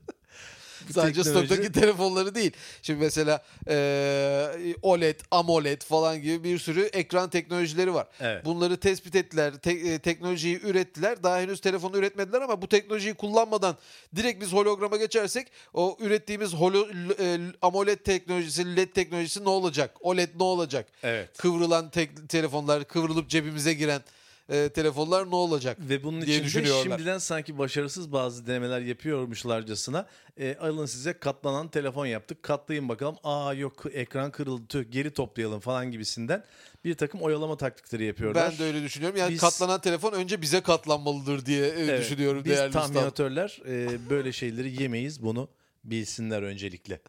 Sadece 0.95 1.21
teknoloji- 1.21 1.31
stoktaki 1.31 1.73
telefonları 1.73 2.35
değil. 2.35 2.53
Şimdi 2.83 3.01
mesela 3.05 3.43
e, 3.69 4.75
OLED, 4.83 5.21
AMOLED 5.31 5.83
falan 5.83 6.23
gibi 6.23 6.45
bir 6.45 6.59
sürü 6.59 6.83
ekran 6.83 7.31
teknolojileri 7.31 7.95
var. 7.95 8.07
Evet. 8.21 8.45
Bunları 8.45 8.77
tespit 8.77 9.15
ettiler, 9.17 9.55
te- 9.55 9.71
e, 9.73 9.99
teknolojiyi 9.99 10.61
ürettiler. 10.63 11.23
Daha 11.23 11.39
henüz 11.41 11.61
telefonu 11.61 11.97
üretmediler 11.97 12.41
ama 12.43 12.63
bu 12.63 12.69
teknolojiyi 12.69 13.15
kullanmadan 13.15 13.77
direkt 14.17 14.41
biz 14.43 14.53
holograma 14.53 14.97
geçersek 14.97 15.47
o 15.75 15.97
ürettiğimiz 16.01 16.53
holo, 16.55 16.87
e, 17.21 17.39
AMOLED 17.63 17.99
teknolojisi, 17.99 18.77
LED 18.77 18.89
teknolojisi 18.93 19.45
ne 19.45 19.49
olacak? 19.49 19.91
OLED 20.01 20.29
ne 20.39 20.43
olacak? 20.43 20.87
Evet. 21.03 21.37
Kıvrılan 21.39 21.91
tek- 21.91 22.29
telefonlar, 22.29 22.85
kıvrılıp 22.85 23.29
cebimize 23.29 23.75
giren 23.75 24.01
e, 24.49 24.69
telefonlar 24.69 25.31
ne 25.31 25.35
olacak? 25.35 25.77
Ve 25.81 26.03
bunun 26.05 26.21
diye 26.23 26.31
için 26.37 26.41
de 26.43 26.47
düşünüyorlar. 26.47 26.83
şimdiden 26.97 27.19
sanki 27.19 27.59
başarısız 27.59 28.13
bazı 28.13 28.47
denemeler 28.47 28.81
yapıyormuşlarcasına 28.81 30.07
e, 30.37 30.57
alın 30.61 30.87
size 30.87 31.13
katlanan 31.13 31.69
telefon 31.69 32.07
yaptık. 32.07 32.43
Katlayın 32.43 32.89
bakalım. 32.89 33.17
Aa 33.25 33.55
yok 33.55 33.85
ekran 33.93 34.31
kırıldı 34.31 34.67
tüh 34.69 34.85
geri 34.91 35.11
toplayalım 35.11 35.61
falan 35.61 35.91
gibisinden 35.93 36.45
bir 36.85 36.95
takım 36.95 37.21
oyalama 37.23 37.57
taktikleri 37.57 38.05
yapıyorlar. 38.05 38.51
Ben 38.53 38.59
de 38.59 38.65
öyle 38.65 38.83
düşünüyorum. 38.83 39.19
Yani 39.19 39.33
Biz- 39.33 39.41
katlanan 39.41 39.81
telefon 39.81 40.13
önce 40.13 40.43
bize 40.43 40.61
katlanmalıdır 40.61 41.47
diye 41.47 41.67
e, 41.67 41.69
Evet, 41.85 42.01
düşünüyorum 42.01 42.43
Biz 42.45 42.53
değerli 42.53 42.67
üstadım. 42.69 42.87
tahminatörler 42.95 43.61
e, 43.69 43.89
böyle 44.11 44.33
şeyleri 44.33 44.83
yemeyiz 44.83 45.23
bunu 45.23 45.49
bilsinler 45.85 46.43
öncelikle. 46.43 47.01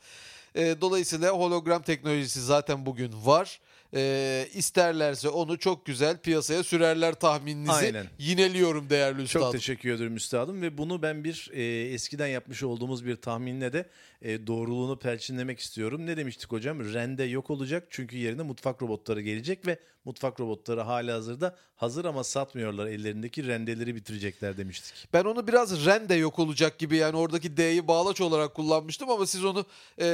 E, 0.55 0.81
dolayısıyla 0.81 1.31
hologram 1.31 1.81
teknolojisi 1.81 2.41
zaten 2.41 2.86
bugün 2.86 3.12
var. 3.25 3.60
E, 3.96 4.48
isterlerse 4.53 5.29
onu 5.29 5.60
çok 5.60 5.86
güzel 5.86 6.17
piyasaya 6.17 6.63
sürerler 6.63 7.13
tahmininizi. 7.13 7.72
Aynen. 7.72 8.08
Yineliyorum 8.19 8.89
değerli 8.89 9.22
üstadım. 9.22 9.46
Çok 9.46 9.53
teşekkür 9.53 9.91
ederim 9.91 10.15
üstadım 10.15 10.62
ve 10.62 10.77
bunu 10.77 11.01
ben 11.01 11.24
bir 11.24 11.50
e, 11.53 11.63
eskiden 11.93 12.27
yapmış 12.27 12.63
olduğumuz 12.63 13.05
bir 13.05 13.15
tahminle 13.15 13.74
de 13.74 13.86
e, 14.22 14.48
doğruluğunu 14.48 15.00
perçinlemek 15.00 15.60
istiyorum. 15.60 16.06
Ne 16.06 16.18
demiştik 16.18 16.52
hocam? 16.52 16.94
Rende 16.94 17.24
yok 17.24 17.50
olacak 17.50 17.88
çünkü 17.90 18.18
yerine 18.18 18.42
mutfak 18.42 18.82
robotları 18.82 19.22
gelecek 19.22 19.68
ve 19.68 19.80
mutfak 20.06 20.40
robotları 20.40 20.82
hala 20.82 21.14
hazırda 21.16 21.56
hazır 21.76 22.06
ama 22.06 22.24
satmıyorlar 22.24 22.88
ellerindeki 22.88 23.48
rendeleri 23.48 23.96
bitirecekler 23.96 24.58
demiştik. 24.58 25.08
Ben 25.14 25.24
onu 25.24 25.48
biraz 25.48 25.86
rende 25.86 26.16
yok 26.16 26.40
olacak 26.40 26.80
gibi 26.80 26.98
yani 26.98 27.18
oradaki 27.18 27.58
D'yi 27.58 27.88
bağlaç 27.88 28.22
olarak 28.22 28.56
kullanmıştım 28.56 29.10
ama 29.10 29.26
siz 29.26 29.46
onu 29.46 29.66
e, 30.02 30.06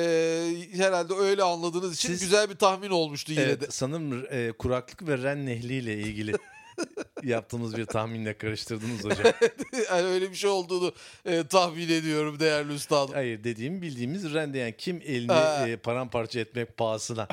herhalde 0.73 1.13
öyle 1.13 1.43
anladığınız 1.43 1.95
için 1.95 2.09
Siz- 2.09 2.21
güzel 2.21 2.49
bir 2.49 2.55
tahmin 2.55 2.89
olmuştu 2.89 3.31
yine 3.31 3.41
Evet, 3.41 3.61
de. 3.61 3.67
sanırım 3.69 4.25
e, 4.31 4.51
kuraklık 4.51 5.07
ve 5.07 5.17
ren 5.17 5.45
nehliyle 5.45 5.97
ilgili 5.99 6.33
yaptığımız 7.23 7.77
bir 7.77 7.85
tahminle 7.85 8.37
karıştırdınız 8.37 9.03
hocam. 9.03 9.33
yani 9.89 10.07
öyle 10.07 10.31
bir 10.31 10.35
şey 10.35 10.49
olduğunu 10.49 10.93
e, 11.25 11.47
tahmin 11.47 11.89
ediyorum 11.89 12.39
değerli 12.39 12.73
üstadım. 12.73 13.13
Hayır 13.13 13.43
dediğim 13.43 13.81
bildiğimiz 13.81 14.33
rende 14.33 14.57
yani 14.57 14.75
kim 14.77 15.01
elini 15.05 15.71
e, 15.71 15.77
paramparça 15.77 16.39
etmek 16.39 16.77
pahasına 16.77 17.27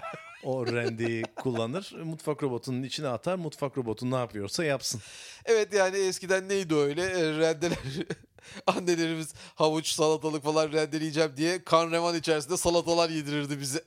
o 0.45 0.67
rendeyi 0.67 1.23
kullanır. 1.23 1.93
Mutfak 2.05 2.43
robotunun 2.43 2.83
içine 2.83 3.09
atar. 3.09 3.37
Mutfak 3.37 3.79
robotu 3.79 4.11
ne 4.11 4.17
yapıyorsa 4.17 4.65
yapsın. 4.65 5.01
Evet 5.45 5.75
yani 5.75 5.97
eskiden 5.97 6.49
neydi 6.49 6.75
öyle 6.75 7.03
E, 7.03 7.39
rendeler 7.39 7.79
annelerimiz 8.67 9.35
havuç 9.55 9.89
salatalık 9.89 10.45
falan 10.45 10.73
rendeleyeceğim 10.73 11.37
diye 11.37 11.65
kan 11.65 11.91
revan 11.91 12.17
içerisinde 12.17 12.57
salatalar 12.57 13.11
yedirirdi 13.11 13.61
bize. 13.61 13.85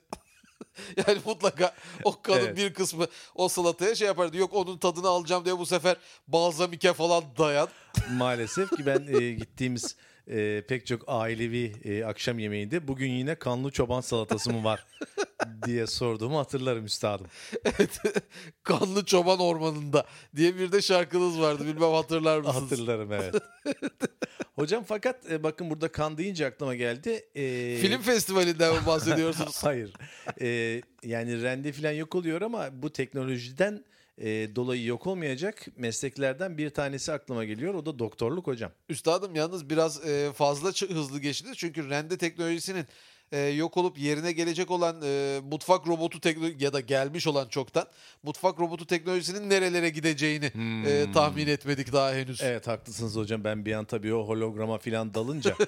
yani 1.08 1.20
mutlaka 1.26 1.74
o 2.04 2.22
kanın 2.22 2.40
Evet. 2.40 2.58
bir 2.58 2.74
kısmı 2.74 3.08
o 3.36 3.48
salataya 3.50 3.96
şey 3.96 4.08
yapardı. 4.08 4.38
Yok 4.38 4.54
onun 4.54 4.78
tadını 4.78 5.08
alacağım 5.08 5.46
diye 5.46 5.58
bu 5.58 5.66
sefer 5.66 5.96
balzamike 6.28 6.94
falan 6.94 7.24
dayan. 7.38 7.68
Maalesef 8.12 8.70
ki 8.70 8.86
ben 8.86 9.08
e, 9.22 9.32
gittiğimiz 9.32 9.96
e, 10.28 10.62
pek 10.68 10.86
çok 10.88 11.02
ailevi 11.08 11.74
e, 11.84 12.04
akşam 12.04 12.40
yemeğinde 12.40 12.88
bugün 12.88 13.12
yine 13.12 13.36
kanlı 13.36 13.72
çoban 13.72 14.02
salatası 14.02 14.54
mı 14.54 14.64
var 14.64 14.86
diye 15.66 15.88
sorduğumu 15.88 16.40
hatırlarım 16.40 16.86
üstadım. 16.86 17.28
Kanlı 18.64 19.06
Çoban 19.06 19.40
Ormanı'nda 19.40 20.06
diye 20.36 20.56
bir 20.56 20.72
de 20.72 20.82
şarkınız 20.82 21.40
vardı. 21.40 21.64
Bilmem 21.66 21.92
hatırlar 21.92 22.40
mısınız? 22.40 22.62
Hatırlarım 22.62 23.12
evet. 23.12 23.36
Hocam 24.56 24.84
fakat 24.88 25.32
e, 25.32 25.44
bakın 25.44 25.70
burada 25.70 25.92
kan 25.92 26.18
deyince 26.18 26.48
aklıma 26.48 26.76
geldi. 26.76 27.26
E, 27.36 27.78
Film 27.78 28.02
festivalinden 28.02 28.74
mi 28.74 28.86
bahsediyorsunuz? 28.86 29.64
Hayır. 29.64 29.94
E, 30.42 30.82
yani 31.04 31.42
rende 31.42 31.72
falan 31.72 31.92
yok 31.92 32.16
oluyor 32.16 32.42
ama 32.42 32.70
bu 32.74 32.94
teknolojiden 32.94 33.86
e, 34.18 34.56
dolayı 34.56 34.86
yok 34.86 35.08
olmayacak 35.08 35.66
mesleklerden 35.78 36.58
bir 36.58 36.70
tanesi 36.70 37.12
aklıma 37.12 37.46
geliyor. 37.46 37.74
O 37.74 37.86
da 37.86 38.00
doktorluk 38.00 38.48
hocam. 38.48 38.72
Üstadım 38.90 39.36
yalnız 39.36 39.70
biraz 39.70 40.08
e, 40.08 40.34
fazla 40.34 40.70
hızlı 40.70 41.20
geçti. 41.20 41.48
Çünkü 41.56 41.90
rende 41.90 42.18
teknolojisinin 42.18 42.86
e, 43.32 43.40
yok 43.40 43.78
olup 43.78 44.00
yerine 44.00 44.32
gelecek 44.32 44.72
olan 44.72 45.02
e, 45.04 45.40
mutfak 45.52 45.88
robotu 45.88 46.20
teknoloji 46.22 46.64
ya 46.64 46.74
da 46.74 46.80
gelmiş 46.80 47.28
olan 47.28 47.48
çoktan 47.48 47.86
mutfak 48.24 48.60
robotu 48.60 48.88
teknolojisinin 48.88 49.50
nerelere 49.50 49.90
gideceğini 49.90 50.52
e, 50.88 51.12
tahmin 51.14 51.48
etmedik 51.48 51.94
daha 51.94 52.14
henüz. 52.14 52.42
Evet 52.42 52.68
haklısınız 52.68 53.16
hocam. 53.16 53.44
Ben 53.44 53.66
bir 53.66 53.74
an 53.74 53.86
tabii 53.86 54.14
o 54.14 54.28
holograma 54.28 54.78
falan 54.78 55.14
dalınca 55.14 55.56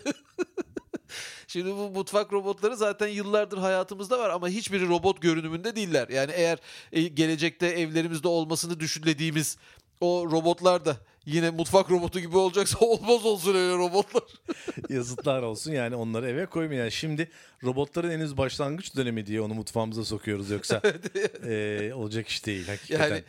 Şimdi 1.48 1.72
bu 1.72 1.90
mutfak 1.90 2.34
robotları 2.34 2.78
zaten 2.78 3.08
yıllardır 3.08 3.58
hayatımızda 3.58 4.20
var 4.20 4.30
ama 4.30 4.50
hiçbiri 4.50 4.88
robot 4.88 5.22
görünümünde 5.22 5.76
değiller. 5.76 6.10
Yani 6.10 6.32
eğer 6.32 6.60
e, 6.92 7.02
gelecekte 7.02 7.68
evlerimizde 7.68 8.28
olmasını 8.28 8.80
düşünlediğimiz 8.80 9.58
o 10.02 10.26
robotlar 10.32 10.86
da 10.86 10.98
yine 11.26 11.50
mutfak 11.50 11.92
robotu 11.92 12.20
gibi 12.20 12.38
olacaksa 12.38 12.78
olmaz 12.86 13.26
olsun 13.26 13.56
öyle 13.56 13.78
robotlar. 13.78 14.24
yazıtlar 14.90 15.42
olsun 15.42 15.72
yani 15.72 15.96
onları 15.96 16.30
eve 16.30 16.46
koymayın. 16.46 16.82
Yani 16.82 16.92
şimdi 16.92 17.32
robotların 17.64 18.12
henüz 18.12 18.38
başlangıç 18.38 18.96
dönemi 18.96 19.26
diye 19.26 19.42
onu 19.42 19.54
mutfağımıza 19.54 20.06
sokuyoruz 20.06 20.50
yoksa 20.50 20.82
e, 21.48 21.92
olacak 21.94 22.28
iş 22.28 22.46
değil 22.46 22.68
hakikaten. 22.68 23.10
Yani 23.10 23.24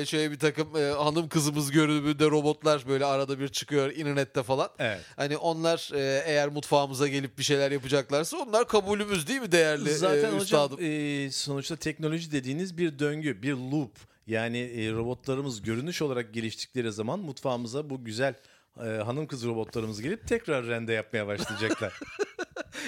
e, 0.00 0.06
şöyle 0.06 0.30
bir 0.30 0.38
takım 0.38 0.76
e, 0.76 0.80
hanım 0.80 1.28
kızımız 1.28 1.70
görünümünde 1.70 2.24
robotlar 2.30 2.84
böyle 2.88 3.04
arada 3.04 3.40
bir 3.40 3.48
çıkıyor 3.48 3.90
internette 3.90 4.42
falan. 4.42 4.68
Evet. 4.78 5.00
Hani 5.16 5.36
onlar 5.36 5.90
e, 5.94 6.22
eğer 6.26 6.48
mutfağımıza 6.48 7.08
gelip 7.08 7.38
bir 7.38 7.42
şeyler 7.42 7.70
yapacaklarsa 7.70 8.36
onlar 8.36 8.68
kabulümüz 8.68 9.28
değil 9.28 9.40
mi 9.40 9.52
değerli 9.52 9.94
Zaten 9.94 10.18
e, 10.18 10.26
hocam 10.26 10.38
üstadım? 10.42 10.78
e, 10.80 11.30
sonuçta 11.30 11.76
teknoloji 11.76 12.32
dediğiniz 12.32 12.78
bir 12.78 12.98
döngü, 12.98 13.42
bir 13.42 13.52
loop. 13.54 14.13
Yani 14.26 14.58
e, 14.58 14.92
robotlarımız 14.92 15.62
görünüş 15.62 16.02
olarak 16.02 16.34
geliştikleri 16.34 16.92
zaman 16.92 17.20
mutfağımıza 17.20 17.90
bu 17.90 18.04
güzel 18.04 18.34
e, 18.80 18.88
hanım 18.88 19.26
kız 19.26 19.44
robotlarımız 19.44 20.02
gelip 20.02 20.28
tekrar 20.28 20.66
rende 20.66 20.92
yapmaya 20.92 21.26
başlayacaklar. 21.26 22.00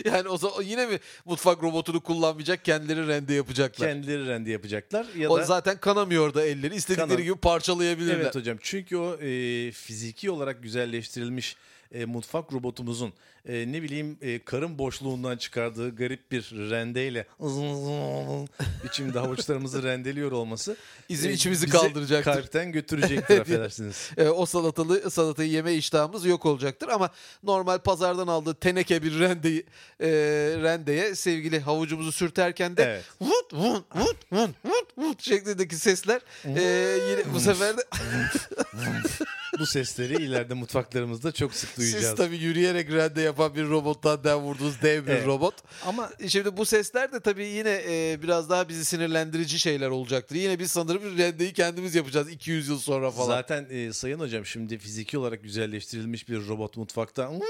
Yani 0.05 0.29
o 0.29 0.37
zaman 0.39 0.63
yine 0.63 0.87
mi 0.87 0.99
mutfak 1.25 1.63
robotunu 1.63 2.01
kullanmayacak 2.01 2.65
kendileri 2.65 3.09
rende 3.09 3.35
yapacaklar? 3.35 3.89
Kendileri 3.89 4.27
rende 4.27 4.51
yapacaklar 4.51 5.07
ya 5.17 5.31
o 5.31 5.39
da 5.39 5.45
zaten 5.45 5.79
kanamıyor 5.81 6.35
da 6.35 6.45
elleri. 6.45 6.75
istedikleri 6.75 7.09
Kanam- 7.09 7.23
gibi 7.23 7.37
parçalayabilirler. 7.37 8.17
Evet 8.17 8.35
hocam 8.35 8.59
çünkü 8.61 8.97
o 8.97 9.15
e, 9.15 9.71
fiziki 9.73 10.31
olarak 10.31 10.63
güzelleştirilmiş 10.63 11.57
e, 11.93 12.05
mutfak 12.05 12.53
robotumuzun 12.53 13.13
e, 13.49 13.73
ne 13.73 13.83
bileyim 13.83 14.19
e, 14.21 14.45
karın 14.45 14.79
boşluğundan 14.79 15.37
çıkardığı 15.37 15.97
garip 15.97 16.33
bir 16.33 16.43
rendeyle 16.71 17.27
biçimde 18.85 19.19
havuçlarımızı 19.19 19.83
rendeliyor 19.83 20.33
olması 20.33 20.77
Bizim 21.09 21.31
e, 21.31 21.35
içimizi 21.35 21.67
bizi 21.67 21.77
kaldıracaktır. 21.77 22.33
kalpten 22.33 22.73
götürecektir 22.73 23.39
affedersiniz. 23.41 24.11
E, 24.17 24.29
o 24.29 24.47
salatalı 24.47 25.11
salatayı 25.11 25.51
yeme 25.51 25.75
iştahımız 25.75 26.25
yok 26.25 26.47
olacaktır 26.47 26.89
ama 26.89 27.11
normal 27.43 27.79
pazardan 27.79 28.27
aldığı 28.27 28.55
teneke 28.55 29.03
bir 29.03 29.21
rendeyi 29.21 29.65
e, 30.01 30.09
rendeye 30.63 31.15
sevgili 31.15 31.61
havucumuzu 31.61 32.13
sürterken 32.13 32.77
de 32.77 32.83
Evet. 32.83 33.05
vut 33.21 33.53
vut 33.55 33.85
vut 33.95 34.17
vut 34.33 34.51
vut 34.65 34.99
vut 34.99 35.23
şeklindeki 35.23 35.77
sesler 35.77 36.21
e, 36.45 36.61
yine 37.11 37.35
bu 37.35 37.41
sefer 37.41 37.77
de 37.77 37.83
Bu 39.59 39.67
sesleri 39.67 40.15
ileride 40.15 40.55
mutfaklarımızda 40.55 41.33
çok 41.33 41.55
sık 41.55 41.77
duyacağız. 41.77 42.05
siz 42.05 42.15
tabii 42.15 42.37
yürüyerek 42.37 42.91
rende 42.93 43.21
yapan 43.23 43.55
bir 43.55 43.65
robottan 43.69 44.25
den 44.25 44.37
vurduğunuz 44.39 44.83
dev 44.83 45.07
bir 45.07 45.11
Evet. 45.13 45.27
robot. 45.27 45.55
Ama 45.87 46.11
Şimdi 46.29 46.57
bu 46.57 46.65
sesler 46.67 47.13
de 47.13 47.21
tabii 47.21 47.45
yine 47.47 47.83
e, 47.89 48.19
biraz 48.23 48.51
daha 48.51 48.69
bizi 48.69 48.85
sinirlendirici 48.85 49.59
şeyler 49.59 49.89
olacaktır. 49.89 50.37
Yine 50.37 50.59
biz 50.59 50.71
sanırım 50.71 51.19
rendeyi 51.19 51.53
kendimiz 51.53 51.95
yapacağız 51.95 52.31
200 52.31 52.69
yıl 52.69 52.79
sonra 52.79 53.11
falan. 53.11 53.27
Zaten 53.27 53.67
e, 53.71 53.93
sayın 53.93 54.21
hocam 54.21 54.47
şimdi 54.47 54.79
fiziki 54.79 55.19
olarak 55.19 55.43
güzelleştirilmiş 55.43 56.29
bir 56.29 56.47
robot 56.49 56.77
mutfakta 56.77 57.31
vuf, 57.33 57.43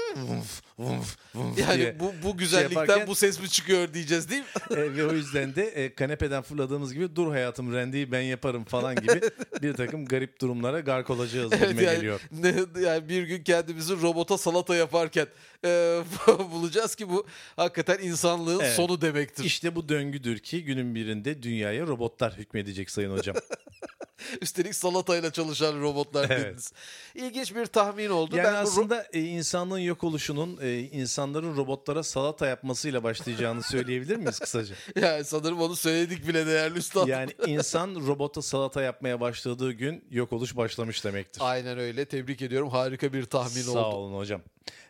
vuf, 0.77 1.17
vuf 1.35 1.59
yani 1.59 1.95
bu, 1.99 2.13
bu 2.23 2.37
güzellikten 2.37 2.81
yaparken- 2.85 3.07
bu 3.07 3.15
ses 3.15 3.39
mi 3.41 3.49
çıkıyor 3.49 3.93
diyeceğiz 3.93 4.29
değil 4.29 4.41
mi? 4.41 4.47
E, 4.77 4.95
ve 4.95 5.05
o 5.05 5.13
yüzden 5.13 5.55
de 5.55 5.63
e, 5.67 5.95
kanepeden 5.95 6.41
fırladığımız 6.41 6.93
gibi 6.93 7.15
dur 7.15 7.31
hayatım 7.31 7.73
rendeyi 7.73 8.11
ben 8.11 8.21
yaparım 8.21 8.63
falan 8.63 8.95
gibi 8.95 9.21
bir 9.61 9.73
takım 9.73 10.05
garip 10.05 10.41
durumlara 10.41 10.79
gark 10.79 11.09
olacağız 11.09 11.51
Evet, 11.53 11.81
yani, 11.81 11.96
geliyor. 11.97 12.21
ne- 12.31 12.81
yani 12.81 13.09
bir 13.09 13.23
gün 13.23 13.43
kendimizi 13.43 14.01
robota 14.01 14.37
salata 14.37 14.75
yaparken 14.75 15.27
e, 15.65 16.01
bulacağız 16.51 16.95
ki 16.95 17.09
bu 17.09 17.25
hakikaten 17.55 17.97
insanlığın 18.03 18.59
Evet. 18.59 18.75
sonu 18.75 19.01
demektir. 19.01 19.43
İşte 19.43 19.75
bu 19.75 19.89
döngüdür 19.89 20.39
ki 20.39 20.63
günün 20.63 20.95
birinde 20.95 21.43
dünyaya 21.43 21.87
robotlar 21.87 22.33
hükmedecek 22.37 22.89
sayın 22.91 23.11
hocam. 23.17 23.35
Üstelik 24.41 24.75
salatayla 24.75 25.31
çalışan 25.31 25.81
robotlar 25.81 26.29
Evet. 26.29 26.45
dediniz. 26.45 26.71
İlginç 27.15 27.55
bir 27.55 27.65
tahmin 27.65 28.09
oldu. 28.09 28.35
Yani 28.37 28.45
ben 28.47 28.53
bu 28.53 28.57
aslında 28.57 29.03
e, 29.13 29.21
insanlığın 29.21 29.79
yok 29.79 30.03
oluşunun 30.03 30.57
e, 30.61 30.79
insanların 30.79 31.57
robotlara 31.57 32.03
salata 32.03 32.47
yapmasıyla 32.47 33.03
başlayacağını 33.03 33.63
söyleyebilir 33.71 34.15
miyiz 34.15 34.39
kısaca? 34.39 34.75
yani 35.01 35.23
sanırım 35.23 35.61
onu 35.61 35.75
söyledik 35.75 36.27
bile 36.27 36.45
değerli 36.47 36.77
üstad. 36.77 37.07
Yani 37.07 37.31
insan 37.47 37.95
robota 38.07 38.41
salata 38.41 38.81
yapmaya 38.81 39.19
başladığı 39.21 39.71
gün 39.71 40.05
yok 40.11 40.33
oluş 40.33 40.55
başlamış 40.57 41.03
demektir. 41.05 41.41
Aynen 41.43 41.77
öyle. 41.77 42.05
Tebrik 42.05 42.41
ediyorum. 42.41 42.69
Harika 42.69 43.13
bir 43.13 43.25
tahmin 43.25 43.61
Sağ 43.61 43.71
oldu. 43.87 43.95
olun 43.95 44.17
hocam. 44.17 44.41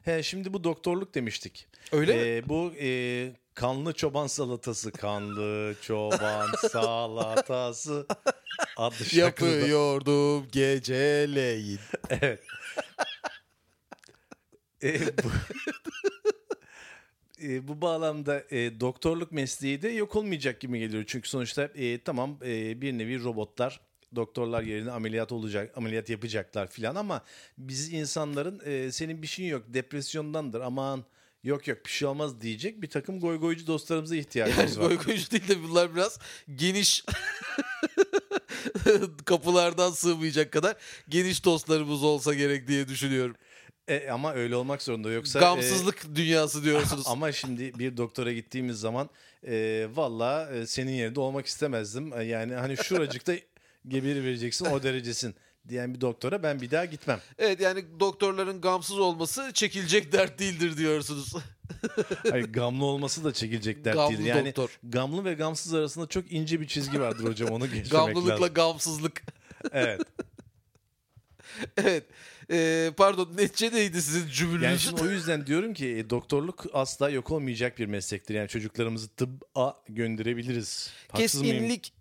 He, 0.04 0.24
şimdi 0.24 0.54
bu 0.54 0.64
doktorluk 0.64 1.16
demiştik. 1.16 1.68
Öyle 1.92 2.14
mi? 2.16 2.22
Ee, 2.22 2.50
Bu 2.50 2.74
e, 2.80 3.32
kanlı 3.54 3.94
çoban 3.94 4.28
salatası, 4.28 4.92
kanlı 4.92 5.76
çoban 5.82 6.48
salatası 6.72 8.08
adlı 8.78 9.06
şarkıda. 9.06 9.50
Yapıyordum 9.50 10.48
geceleyin. 10.52 11.80
Evet. 12.10 12.40
E, 14.84 15.00
bu, 15.24 15.32
E, 17.44 17.68
bu 17.68 17.82
bağlamda 17.82 18.44
e, 18.52 18.80
doktorluk 18.80 19.32
mesleği 19.32 19.82
de 19.82 19.90
yok 19.90 20.16
olmayacak 20.16 20.60
gibi 20.60 20.80
geliyor. 20.80 21.04
Çünkü 21.08 21.30
sonuçta 21.30 21.64
e, 21.76 22.02
tamam 22.04 22.38
e, 22.46 22.82
bir 22.82 22.94
nevi 22.98 23.24
robotlar 23.24 23.80
doktorlar 24.16 24.62
yerine 24.64 24.92
ameliyat 24.92 25.32
olacak, 25.32 25.78
ameliyat 25.78 26.10
yapacaklar 26.10 26.68
filan 26.68 26.96
ama 26.96 27.24
biz 27.58 27.94
insanların 27.94 28.62
e, 28.66 28.92
senin 28.92 29.22
bir 29.22 29.28
şeyin 29.28 29.50
yok, 29.50 29.64
depresyondandır 29.68 30.62
aman 30.62 31.06
yok 31.44 31.68
yok 31.68 31.86
bir 31.86 31.92
şey 31.92 32.08
olmaz 32.08 32.42
diyecek 32.42 32.82
bir 32.82 32.90
takım 32.90 33.20
goygoycu 33.20 33.68
dostlarımıza 33.68 34.16
ihtiyacımız 34.16 34.78
Yani 34.78 34.86
var. 34.86 34.92
goy 34.96 35.06
goycu 35.06 35.32
değil 35.32 35.48
de 35.48 35.64
bunlar 35.64 35.96
biraz 35.96 36.20
geniş 36.56 37.06
kapılardan 39.26 39.92
sığmayacak 39.92 40.52
kadar 40.52 40.76
geniş 41.10 41.46
dostlarımız 41.46 42.04
olsa 42.04 42.34
gerek 42.34 42.68
diye 42.68 42.88
düşünüyorum. 42.88 43.36
E, 43.88 44.10
ama 44.10 44.34
öyle 44.34 44.56
olmak 44.56 44.82
zorunda 44.82 45.12
yoksa... 45.12 45.40
e, 45.40 45.42
Gamsızlık 45.42 46.16
dünyası 46.16 46.64
diyorsunuz. 46.64 47.04
Ama 47.08 47.32
şimdi 47.32 47.80
bir 47.80 47.98
doktora 47.98 48.34
gittiğimiz 48.34 48.80
zaman 48.80 49.10
e, 49.48 49.88
valla 49.94 50.50
e, 50.54 50.68
senin 50.68 50.92
yerinde 50.92 51.20
olmak 51.20 51.46
istemezdim. 51.46 52.14
E, 52.20 52.24
yani 52.24 52.54
hani 52.54 52.78
şuracıkta 52.78 53.34
geberi 53.88 54.24
vereceksin 54.24 54.66
o 54.66 54.84
derecesin 54.84 55.36
diyen 55.70 55.94
bir 55.94 56.02
doktora 56.02 56.44
ben 56.44 56.62
bir 56.62 56.72
daha 56.72 56.86
gitmem. 56.86 57.20
Evet 57.38 57.60
yani 57.62 57.86
doktorların 58.00 58.62
gamsız 58.62 59.00
olması 59.00 59.52
çekilecek 59.54 60.12
dert 60.12 60.40
değildir 60.40 60.78
diyorsunuz. 60.78 61.34
Hayır 62.30 62.54
gamlı 62.54 62.86
olması 62.86 63.24
da 63.24 63.34
çekilecek 63.34 63.86
dert 63.86 63.96
Gamlı 63.96 64.18
değil. 64.18 64.30
Yani 64.30 64.56
doktor. 64.56 64.80
gamlı 64.84 65.26
ve 65.26 65.34
gamsız 65.34 65.74
arasında 65.74 66.08
çok 66.08 66.32
ince 66.32 66.62
bir 66.62 66.68
çizgi 66.68 67.02
vardır 67.02 67.24
hocam 67.24 67.50
onu 67.50 67.64
geçmemek 67.66 67.92
Gamlılıkla 67.92 68.42
lazım. 68.42 68.54
gamsızlık. 68.54 69.24
Evet. 69.72 70.02
Evet. 71.78 72.04
Ee, 72.52 72.92
pardon 72.98 73.38
netçe 73.38 73.72
neydi 73.72 74.02
sizin 74.02 74.28
cümleniz? 74.30 74.64
Yani 74.64 74.80
şimdi 74.80 75.02
o 75.04 75.10
yüzden 75.10 75.48
diyorum 75.48 75.74
ki 75.74 75.88
e, 75.88 76.10
doktorluk 76.10 76.66
asla 76.74 77.10
yok 77.10 77.32
olmayacak 77.32 77.80
bir 77.80 77.86
meslektir. 77.86 78.36
Yani 78.36 78.48
çocuklarımızı 78.48 79.10
tıbba 79.10 79.84
gönderebiliriz. 79.90 80.90
Haksız 81.12 81.42
mıyım? 81.42 81.56
Kesinlik 81.58 81.94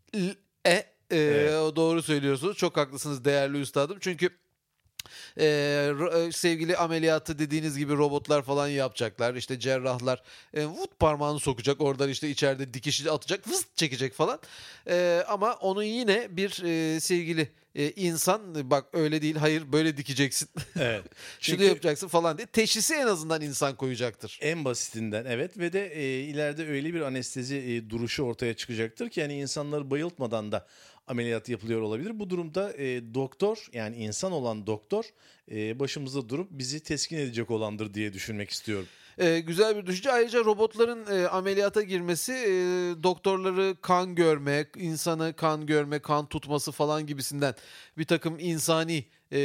e, 0.67 0.85
e, 1.11 1.17
Evet. 1.17 1.77
doğru 1.77 2.03
söylüyorsunuz. 2.03 2.57
Çok 2.57 2.77
haklısınız 2.77 3.25
değerli 3.25 3.61
üstadım. 3.61 3.99
Çünkü 4.01 4.31
e, 5.39 5.45
ro- 5.91 6.29
e, 6.29 6.33
sevgili 6.33 6.77
ameliyatı 6.77 7.39
dediğiniz 7.39 7.79
gibi 7.79 7.93
robotlar 7.93 8.43
falan 8.43 8.69
yapacaklar. 8.69 9.35
İşte 9.35 9.59
cerrahlar 9.61 10.23
e, 10.55 10.67
vut 10.67 10.99
parmağını 10.99 11.41
sokacak. 11.41 11.81
Oradan 11.81 12.09
işte 12.11 12.29
içeride 12.29 12.75
dikişi 12.75 13.11
atacak. 13.11 13.49
Vıst 13.49 13.77
çekecek 13.77 14.15
falan. 14.15 14.39
E, 14.89 15.25
ama 15.29 15.55
onu 15.55 15.85
yine 15.85 16.37
bir 16.37 16.63
e, 16.65 17.01
sevgili 17.01 17.49
e, 17.75 17.91
insan 17.91 18.71
bak 18.71 18.85
öyle 18.93 19.23
değil 19.23 19.37
hayır 19.37 19.73
böyle 19.73 19.97
dikeceksin. 19.97 20.49
Evet. 20.81 21.05
Şunu 21.41 21.63
yapacaksın 21.63 22.09
falan 22.09 22.39
diye. 22.39 22.47
Teşhisi 22.47 22.95
en 22.95 23.07
azından 23.07 23.43
insan 23.43 23.77
koyacaktır. 23.77 24.39
En 24.43 24.65
basitinden 24.65 25.25
evet 25.25 25.59
ve 25.59 25.73
de 25.73 25.87
e, 25.95 26.21
ileride 26.21 26.69
öyle 26.69 26.95
bir 26.95 27.01
anestezi 27.01 27.57
e, 27.57 27.91
duruşu 27.91 28.23
ortaya 28.23 28.55
çıkacaktır 28.55 29.09
ki 29.11 29.21
yani 29.21 29.35
insanları 29.39 29.91
bayıltmadan 29.91 30.53
da 30.53 30.67
ameliyat 31.07 31.49
yapılıyor 31.49 31.81
olabilir. 31.81 32.19
Bu 32.19 32.31
durumda 32.31 32.73
e, 32.73 33.15
doktor 33.15 33.69
yani 33.73 33.97
insan 33.97 34.33
olan 34.33 34.67
doktor 34.67 35.05
e, 35.51 35.79
başımızda 35.79 36.29
durup 36.29 36.49
bizi 36.51 36.81
teskin 36.81 37.17
edecek 37.17 37.51
olandır 37.51 37.95
diye 37.95 38.13
düşünmek 38.13 38.51
istiyorum. 38.51 38.87
Ee, 39.19 39.41
güzel 39.41 39.77
bir 39.77 39.87
düşünce. 39.87 40.13
Ayrıca 40.13 40.45
robotların 40.45 41.07
e, 41.19 41.29
ameliyata 41.29 41.83
girmesi 41.83 42.33
e, 42.33 42.49
doktorları 43.03 43.77
kan 43.83 44.15
görme, 44.15 44.67
insanı 44.77 45.33
kan 45.37 45.67
görme, 45.67 45.99
kan 45.99 46.27
tutması 46.27 46.73
falan 46.73 47.07
gibisinden 47.07 47.55
bir 47.99 48.05
takım 48.05 48.39
insani 48.39 49.05
e, 49.33 49.39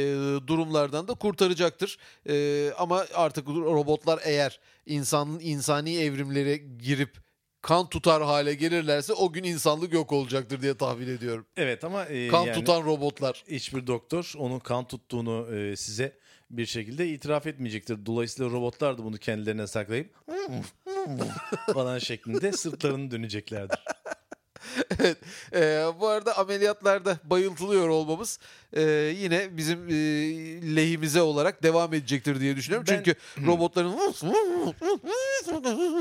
durumlardan 0.46 1.08
da 1.08 1.14
kurtaracaktır. 1.14 1.98
E, 2.28 2.70
ama 2.78 3.06
artık 3.14 3.48
robotlar 3.48 4.20
eğer 4.24 4.60
insanın 4.86 5.40
insani 5.40 5.96
evrimlere 5.96 6.56
girip 6.56 7.16
kan 7.62 7.88
tutar 7.88 8.22
hale 8.22 8.54
gelirlerse 8.54 9.12
o 9.12 9.32
gün 9.32 9.44
insanlık 9.44 9.92
yok 9.92 10.12
olacaktır 10.12 10.62
diye 10.62 10.74
tahmin 10.76 11.08
ediyorum. 11.08 11.46
Evet 11.56 11.84
ama 11.84 12.04
e, 12.04 12.28
Kan 12.28 12.42
yani 12.44 12.54
tutan 12.54 12.84
robotlar. 12.84 13.44
hiçbir 13.48 13.86
doktor 13.86 14.32
onun 14.38 14.58
kan 14.58 14.86
tuttuğunu 14.86 15.56
e, 15.56 15.76
size 15.76 16.18
bir 16.50 16.66
şekilde 16.66 17.08
itiraf 17.08 17.46
etmeyecektir. 17.46 18.06
Dolayısıyla 18.06 18.50
robotlar 18.50 18.98
da 18.98 19.04
bunu 19.04 19.16
kendilerine 19.18 19.66
saklayıp 19.66 20.14
falan 21.74 21.98
şeklinde 21.98 22.52
sırtlarını 22.52 23.10
döneceklerdir. 23.10 23.78
evet. 25.00 25.16
Ee, 25.54 25.84
bu 26.00 26.08
arada 26.08 26.38
ameliyatlarda 26.38 27.18
bayıltılıyor 27.24 27.88
olmamız 27.88 28.38
e, 28.72 28.82
yine 29.16 29.56
bizim 29.56 29.88
e, 29.88 29.92
lehimize 30.76 31.22
olarak 31.22 31.62
devam 31.62 31.94
edecektir 31.94 32.40
diye 32.40 32.56
düşünüyorum. 32.56 32.86
Ben- 32.90 32.96
Çünkü 32.96 33.14
robotların 33.46 33.92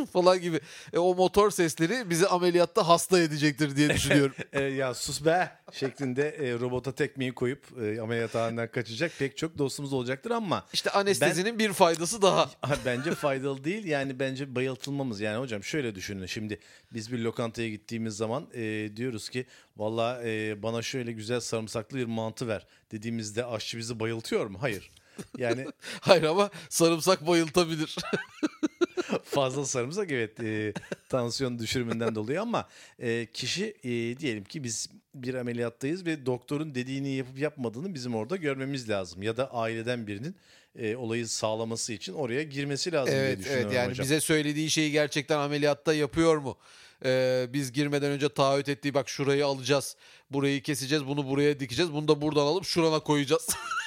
falan 0.06 0.42
gibi 0.42 0.60
e, 0.94 0.98
o 1.00 1.16
motor 1.16 1.52
sesleri 1.52 2.10
bizi 2.10 2.28
ameliyatta 2.28 2.88
hasta 2.88 3.20
edecektir 3.20 3.76
diye 3.76 3.90
düşünüyorum. 3.94 4.36
E, 4.54 4.62
ya 4.62 4.94
sus 4.94 5.26
be 5.26 5.50
şeklinde 5.72 6.30
e, 6.30 6.54
robota 6.60 6.92
tekmeyi 6.92 7.32
koyup 7.34 7.64
e, 7.82 8.02
ameliyathaneden 8.02 8.72
kaçacak 8.72 9.12
pek 9.20 9.38
çok 9.38 9.58
dostumuz 9.58 9.94
olacaktır 9.94 10.32
ama 10.32 10.66
İşte 10.74 10.90
anestezinin 10.90 11.60
bir 11.60 11.74
faydası 11.74 12.22
daha. 12.22 12.42
Ha, 12.62 12.76
bence 12.86 13.12
faydalı 13.12 13.64
değil 13.64 13.86
yani 13.86 14.20
bence 14.20 14.56
bayıltılmamız 14.56 15.22
yani 15.22 15.38
hocam 15.40 15.64
şöyle 15.64 15.96
düşünün 15.96 16.26
şimdi 16.26 16.60
biz 16.94 17.12
bir 17.12 17.20
lokantaya 17.20 17.70
gittiğimiz 17.70 18.18
zaman 18.18 18.48
e, 18.54 18.96
diyoruz 18.96 19.30
ki 19.30 19.46
valla 19.78 20.22
e, 20.24 20.64
bana 20.64 20.82
şöyle 20.82 21.12
güzel 21.12 21.40
sarımsaklı 21.40 21.98
bir 21.98 22.06
mantı 22.06 22.48
ver 22.48 22.68
dediğimizde 22.92 23.46
aşçı 23.46 23.78
bizi 23.78 24.00
bayıltıyor 24.00 24.46
mu? 24.46 24.58
Hayır. 24.62 24.92
Yani 25.38 25.66
Hayır 26.02 26.24
ama 26.24 26.50
sarımsak 26.70 27.28
bayıltabilir. 27.28 27.96
fazla 29.24 29.66
sarımsak 29.66 30.12
evet 30.12 30.40
e, 30.40 30.74
tansiyon 31.10 31.60
düşürümünden 31.60 32.16
dolayı 32.16 32.42
ama 32.42 32.68
e, 33.00 33.26
kişi 33.34 33.66
e, 33.84 33.90
diyelim 34.20 34.44
ki 34.44 34.64
biz 34.64 34.90
bir 35.16 35.34
ameliyattayız 35.34 36.06
ve 36.06 36.26
doktorun 36.26 36.76
dediğini 36.76 37.10
yapıp 37.10 37.40
yapmadığını 37.40 37.94
bizim 37.94 38.16
orada 38.16 38.36
görmemiz 38.36 38.90
lazım. 38.90 39.24
Ya 39.24 39.38
da 39.38 39.54
aileden 39.54 40.08
birinin 40.08 40.36
e, 40.80 40.96
olayı 40.96 41.28
sağlaması 41.28 41.94
için 41.94 42.14
oraya 42.14 42.44
girmesi 42.44 42.92
lazım 42.92 43.14
diye 43.14 43.24
Evet 43.24 43.40
düşünüyorum 43.40 43.66
evet 43.68 43.76
yani 43.76 43.90
hocam. 43.90 44.04
bize 44.04 44.20
söylediği 44.22 44.70
şeyi 44.70 44.92
gerçekten 44.92 45.38
ameliyatta 45.38 45.94
yapıyor 45.94 46.38
mu? 46.38 46.58
Ee, 47.06 47.48
biz 47.54 47.72
girmeden 47.72 48.12
önce 48.12 48.30
taahhüt 48.30 48.70
ettiği 48.70 48.94
bak 48.94 49.10
şurayı 49.10 49.46
alacağız, 49.46 49.96
burayı 50.30 50.62
keseceğiz, 50.64 51.08
bunu 51.08 51.28
buraya 51.30 51.60
dikeceğiz, 51.60 51.94
bunu 51.94 52.08
da 52.08 52.22
buradan 52.22 52.46
alıp 52.46 52.66
şurana 52.66 53.00
koyacağız. 53.00 53.48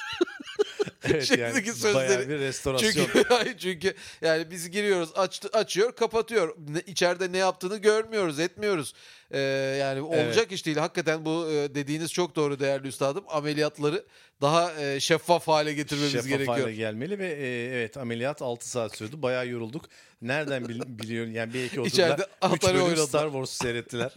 evet, 1.03 1.37
yani 1.37 1.59
sözleri- 1.59 1.93
bayağı 1.93 2.29
bir 2.29 2.39
restorasyon. 2.39 2.91
çünkü 2.91 3.57
çünkü 3.57 3.93
yani 4.21 4.51
biz 4.51 4.69
giriyoruz, 4.69 5.09
aç, 5.15 5.41
açıyor, 5.53 5.95
kapatıyor. 5.95 6.55
Ne, 6.69 6.81
içeride 6.87 7.31
ne 7.31 7.37
yaptığını 7.37 7.77
görmüyoruz, 7.77 8.39
etmiyoruz. 8.39 8.93
Ee, 9.31 9.39
yani 9.79 10.01
olacak 10.01 10.51
iş 10.51 10.65
değil. 10.65 10.77
Hakikaten 10.77 11.25
bu 11.25 11.51
e, 11.51 11.75
dediğiniz 11.75 12.13
çok 12.13 12.35
doğru 12.35 12.59
değerli 12.59 12.87
üstadım. 12.87 13.23
Ameliyatları 13.27 14.05
daha 14.41 14.81
e, 14.81 14.99
şeffaf 14.99 15.47
hale 15.47 15.73
getirmemiz 15.73 16.11
Şeffaf 16.11 16.29
gerekiyor. 16.29 16.59
hale 16.59 16.75
gelmeli 16.75 17.19
ve 17.19 17.27
e, 17.27 17.77
evet 17.77 17.97
ameliyat 17.97 18.41
6 18.41 18.69
saat 18.69 18.97
sürdü. 18.97 19.21
Bayağı 19.21 19.47
yorulduk. 19.47 19.85
Nereden 20.21 20.69
bil, 20.69 20.81
biliyorum 20.85 21.35
yani 21.35 21.53
belki 21.53 21.81
İçeride 21.81 22.13
oturdular 22.41 22.55
3 22.55 22.63
Atari 22.63 22.73
bölüm 22.73 22.85
oynadılar. 22.85 23.07
Star 23.07 23.25
Wars 23.25 23.49
seyrettiler. 23.49 24.11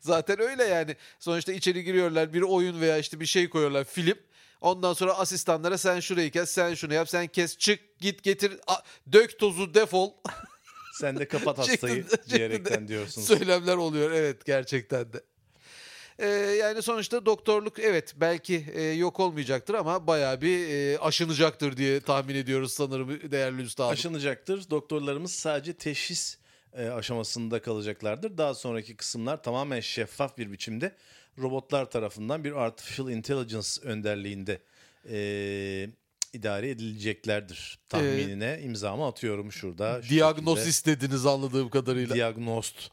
Zaten 0.00 0.40
öyle 0.40 0.64
yani. 0.64 0.96
Sonuçta 1.18 1.52
içeri 1.52 1.84
giriyorlar 1.84 2.34
bir 2.34 2.42
oyun 2.42 2.80
veya 2.80 2.98
işte 2.98 3.20
bir 3.20 3.26
şey 3.26 3.48
koyuyorlar 3.48 3.84
film. 3.84 4.18
Ondan 4.60 4.92
sonra 4.92 5.14
asistanlara 5.18 5.78
sen 5.78 6.00
şurayı 6.00 6.30
kes, 6.30 6.50
sen 6.50 6.74
şunu 6.74 6.94
yap, 6.94 7.08
sen 7.08 7.26
kes, 7.26 7.58
çık, 7.58 7.98
git, 8.00 8.22
getir, 8.22 8.52
a- 8.66 8.82
dök 9.12 9.38
tozu, 9.38 9.74
defol 9.74 10.12
Sen 11.00 11.18
de 11.18 11.28
kapat 11.28 11.58
hastayı 11.58 12.04
diyerekten 12.30 12.88
diyorsunuz. 12.88 13.26
söylemler 13.28 13.76
oluyor. 13.76 14.10
Evet 14.10 14.44
gerçekten 14.44 15.12
de. 15.12 15.20
Ee, 16.18 16.26
yani 16.60 16.82
sonuçta 16.82 17.26
doktorluk 17.26 17.78
evet 17.78 18.14
belki 18.16 18.66
e, 18.74 18.82
yok 18.82 19.20
olmayacaktır 19.20 19.74
ama 19.74 20.06
bayağı 20.06 20.40
bir 20.40 20.68
e, 20.68 20.98
aşınacaktır 20.98 21.76
diye 21.76 22.00
tahmin 22.00 22.34
ediyoruz 22.34 22.72
sanırım 22.72 23.30
değerli 23.30 23.62
üstadım. 23.62 23.90
Aşınacaktır. 23.90 24.70
Doktorlarımız 24.70 25.32
sadece 25.32 25.72
teşhis 25.72 26.38
e, 26.72 26.88
aşamasında 26.88 27.62
kalacaklardır. 27.62 28.38
Daha 28.38 28.54
sonraki 28.54 28.96
kısımlar 28.96 29.42
tamamen 29.42 29.80
şeffaf 29.80 30.38
bir 30.38 30.52
biçimde 30.52 30.94
robotlar 31.38 31.90
tarafından 31.90 32.44
bir 32.44 32.52
artificial 32.52 33.10
intelligence 33.10 33.68
önderliğinde 33.82 34.60
e, 35.10 35.88
idare 36.32 36.70
edileceklerdir. 36.70 37.78
Tahminine 37.88 38.60
imzamı 38.62 39.06
atıyorum 39.06 39.52
şurada. 39.52 40.02
şu 40.02 40.10
Diagnosis 40.10 40.86
dediniz 40.86 41.26
anladığım 41.26 41.70
kadarıyla. 41.70 42.14
Diagnost. 42.16 42.90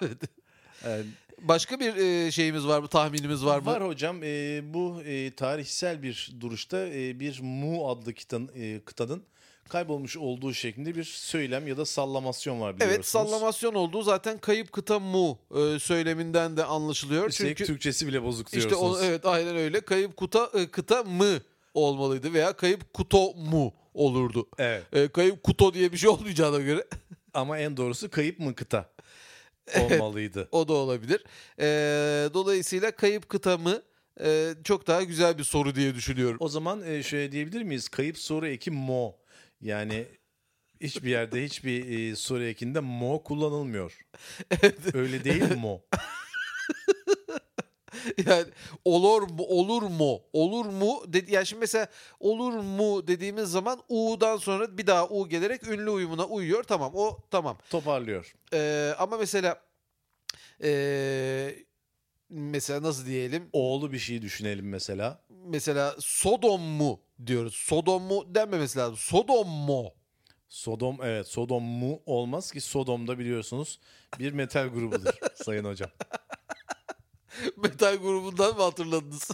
E, 0.84 1.02
Başka 1.42 1.80
bir 1.80 1.96
e, 1.96 2.30
şeyimiz 2.30 2.66
var 2.66 2.80
mı, 2.80 2.88
tahminimiz 2.88 3.44
var 3.44 3.58
mı? 3.58 3.66
Var 3.66 3.86
hocam 3.86 4.22
e, 4.22 4.60
bu 4.64 5.02
e, 5.02 5.34
tarihsel 5.34 6.02
bir 6.02 6.32
duruşta 6.40 6.86
e, 6.86 7.20
bir 7.20 7.40
Mu 7.40 7.90
adlı 7.90 8.12
kitanın, 8.12 8.50
e, 8.54 8.80
kıtanın 8.84 9.22
kaybolmuş 9.68 10.16
olduğu 10.16 10.54
şeklinde 10.54 10.94
bir 10.94 11.04
söylem 11.04 11.66
ya 11.68 11.76
da 11.76 11.84
sallamasyon 11.84 12.60
var 12.60 12.74
biliyorsunuz. 12.76 12.96
Evet 12.96 13.06
sallamasyon 13.06 13.74
olduğu 13.74 14.02
zaten 14.02 14.38
kayıp 14.38 14.72
kıta 14.72 14.98
mu 14.98 15.38
e, 15.56 15.78
söyleminden 15.78 16.56
de 16.56 16.64
anlaşılıyor. 16.64 17.28
Üstelik 17.28 17.56
Çünkü 17.56 17.72
Türkçesi 17.72 18.06
bile 18.06 18.22
bozuk 18.22 18.46
işte 18.46 18.70
diyorsunuz. 18.70 19.00
o, 19.00 19.04
evet 19.04 19.26
aynen 19.26 19.56
öyle. 19.56 19.80
Kayıp 19.80 20.16
kuta 20.16 20.50
e, 20.54 20.66
kıta 20.66 21.02
mı 21.02 21.40
olmalıydı 21.74 22.32
veya 22.32 22.52
kayıp 22.52 22.94
kuto 22.94 23.34
mu 23.34 23.74
olurdu. 23.94 24.48
Evet. 24.58 24.82
E, 24.92 25.08
kayıp 25.08 25.42
kuto 25.42 25.74
diye 25.74 25.92
bir 25.92 25.96
şey 25.96 26.10
olmayacağına 26.10 26.58
göre 26.58 26.84
Ama 27.34 27.58
en 27.58 27.76
doğrusu 27.76 28.10
kayıp 28.10 28.38
mı 28.38 28.54
kıta 28.54 28.90
olmalıydı. 29.80 30.48
o 30.52 30.68
da 30.68 30.72
olabilir. 30.72 31.24
E, 31.60 31.66
dolayısıyla 32.34 32.90
kayıp 32.90 33.28
kıta 33.28 33.58
mı 33.58 33.82
e, 34.20 34.54
çok 34.64 34.86
daha 34.86 35.02
güzel 35.02 35.38
bir 35.38 35.44
soru 35.44 35.74
diye 35.74 35.94
düşünüyorum. 35.94 36.36
O 36.40 36.48
zaman 36.48 36.82
e, 36.82 37.02
şöyle 37.02 37.32
diyebilir 37.32 37.62
miyiz? 37.62 37.88
Kayıp 37.88 38.18
soru 38.18 38.46
eki 38.48 38.70
mo. 38.70 39.14
Yani 39.60 40.06
hiçbir 40.80 41.10
yerde 41.10 41.44
hiçbir 41.44 42.10
e, 42.10 42.16
soru 42.16 42.44
ekinde 42.44 42.80
mo 42.80 43.22
kullanılmıyor. 43.22 43.98
Öyle 44.94 45.24
değil 45.24 45.56
mo? 45.56 45.80
Yani 48.26 48.46
olur 48.84 49.22
mu 49.22 49.42
olur 49.42 49.82
mu 49.82 50.20
olur 50.32 50.66
mu 50.66 51.02
dedi 51.06 51.34
yani 51.34 51.46
şimdi 51.46 51.60
mesela 51.60 51.88
olur 52.20 52.52
mu 52.52 53.06
dediğimiz 53.06 53.50
zaman 53.50 53.82
u'dan 53.88 54.36
sonra 54.36 54.78
bir 54.78 54.86
daha 54.86 55.08
u 55.08 55.28
gelerek 55.28 55.68
ünlü 55.68 55.90
uyumuna 55.90 56.26
uyuyor 56.26 56.62
tamam 56.62 56.92
o 56.94 57.18
tamam 57.30 57.58
Toparlıyor. 57.70 58.34
Ee, 58.52 58.94
ama 58.98 59.16
mesela 59.16 59.62
ee, 60.62 61.54
mesela 62.28 62.82
nasıl 62.82 63.06
diyelim 63.06 63.48
Oğlu 63.52 63.92
bir 63.92 63.98
şey 63.98 64.22
düşünelim 64.22 64.68
mesela. 64.68 65.22
mesela 65.28 65.96
Sodom 65.98 66.60
mu 66.60 67.00
diyoruz 67.26 67.54
Sodom 67.54 68.02
mu 68.02 68.34
denmemesi 68.34 68.78
lazım 68.78 68.96
Sodom 68.96 69.48
mu 69.48 69.92
Sodom 70.48 70.98
evet 71.02 71.28
Sodom 71.28 71.62
mu 71.62 72.02
olmaz 72.06 72.52
ki 72.52 72.60
Sodom'da 72.60 73.18
biliyorsunuz 73.18 73.80
bir 74.18 74.32
metal 74.32 74.68
grubudur 74.68 75.14
sayın 75.34 75.64
hocam. 75.64 75.90
metal 77.56 77.96
grubundan 77.96 78.56
mı 78.56 78.62
hatırladınız? 78.62 79.30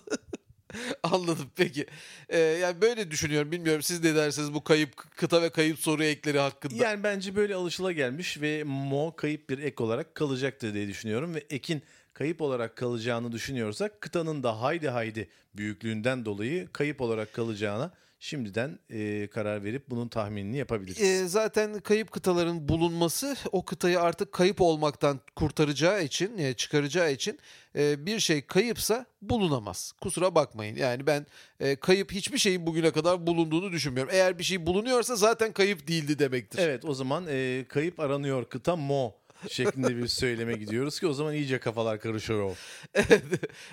Anladım 1.03 1.51
peki. 1.57 1.87
Ee, 2.29 2.39
yani 2.39 2.81
böyle 2.81 3.11
düşünüyorum 3.11 3.53
bilmiyorum 3.53 3.83
siz 3.83 4.05
ne 4.05 4.15
dersiniz 4.15 4.55
bu 4.55 4.65
kayıp 4.65 4.97
kıta 5.17 5.43
ve 5.43 5.51
kayıp 5.51 5.79
soru 5.79 6.05
ekleri 6.05 6.39
hakkında. 6.39 6.85
Yani 6.85 7.03
bence 7.03 7.37
böyle 7.37 7.55
alışıla 7.55 7.93
gelmiş 7.93 8.41
ve 8.41 8.65
mo 8.65 9.17
kayıp 9.17 9.51
bir 9.51 9.59
ek 9.59 9.83
olarak 9.83 10.15
kalacaktır 10.15 10.75
diye 10.75 10.89
düşünüyorum 10.89 11.35
ve 11.35 11.45
ekin 11.51 11.83
kayıp 12.13 12.41
olarak 12.41 12.77
kalacağını 12.77 13.33
düşünüyorsak 13.33 14.01
kıtanın 14.01 14.43
da 14.43 14.61
haydi 14.63 14.89
haydi 14.89 15.29
büyüklüğünden 15.55 16.25
dolayı 16.25 16.69
kayıp 16.73 17.01
olarak 17.01 17.33
kalacağına 17.33 17.93
şimdiden 18.25 18.79
e, 18.91 19.27
karar 19.27 19.65
verip 19.65 19.91
bunun 19.91 20.09
tahminini 20.09 20.57
yapabiliriz. 20.57 21.03
Ee, 21.03 21.29
zaten 21.29 21.81
kayıp 21.81 22.11
kıtaların 22.11 22.69
bulunması 22.69 23.37
o 23.53 23.65
kıtayı 23.65 24.01
artık 24.01 24.33
kayıp 24.33 24.61
olmaktan 24.61 25.21
kurtaracağı 25.37 26.05
için, 26.05 26.39
e, 26.39 26.55
çıkaracağı 26.55 27.13
için 27.13 27.39
e, 27.77 28.07
bir 28.07 28.21
şey 28.21 28.47
kayıpsa 28.47 29.07
bulunamaz. 29.23 29.93
Kusura 30.01 30.35
bakmayın. 30.35 30.77
Yani 30.77 31.07
ben 31.07 31.27
e, 31.61 31.77
kayıp 31.77 32.13
hiçbir 32.13 32.39
şeyin 32.39 32.67
bugüne 32.67 32.91
kadar 32.91 33.27
bulunduğunu 33.27 33.73
düşünmüyorum. 33.73 34.13
Eğer 34.15 34.39
bir 34.39 34.45
şey 34.45 34.67
bulunuyorsa 34.67 35.17
zaten 35.17 35.53
kayıp 35.53 35.89
değildi 35.89 36.19
demektir. 36.19 36.59
Evet 36.59 36.85
o 36.85 36.95
zaman 36.95 37.25
e, 37.29 37.65
kayıp 37.69 38.01
aranıyor 38.01 38.45
kıta 38.45 38.77
mo 38.77 39.15
şeklinde 39.51 39.97
bir 39.97 40.07
söyleme 40.07 40.55
gidiyoruz 40.55 41.01
ki 41.01 41.07
o 41.07 41.13
zaman 41.13 41.35
iyice 41.35 41.59
kafalar 41.59 42.01
karışıyor 42.01 42.43
o. 42.43 42.55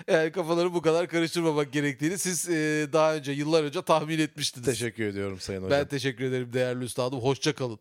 yani 0.12 0.32
kafaları 0.32 0.74
bu 0.74 0.82
kadar 0.82 1.08
karıştırmamak 1.08 1.72
gerektiğini 1.72 2.18
siz 2.18 2.48
e, 2.48 2.88
daha 2.92 3.14
önce 3.14 3.32
yıllar 3.32 3.64
önce 3.64 3.82
tahmin 3.82 4.18
etmiştiniz. 4.18 4.66
Teşekkür 4.66 5.04
ediyorum 5.04 5.40
sayın 5.40 5.62
hocam. 5.62 5.80
Ben 5.80 5.88
teşekkür 5.88 6.24
ederim 6.24 6.52
değerli 6.52 6.84
üstadım. 6.84 7.20
Hoşça 7.20 7.54
kalın. 7.54 7.78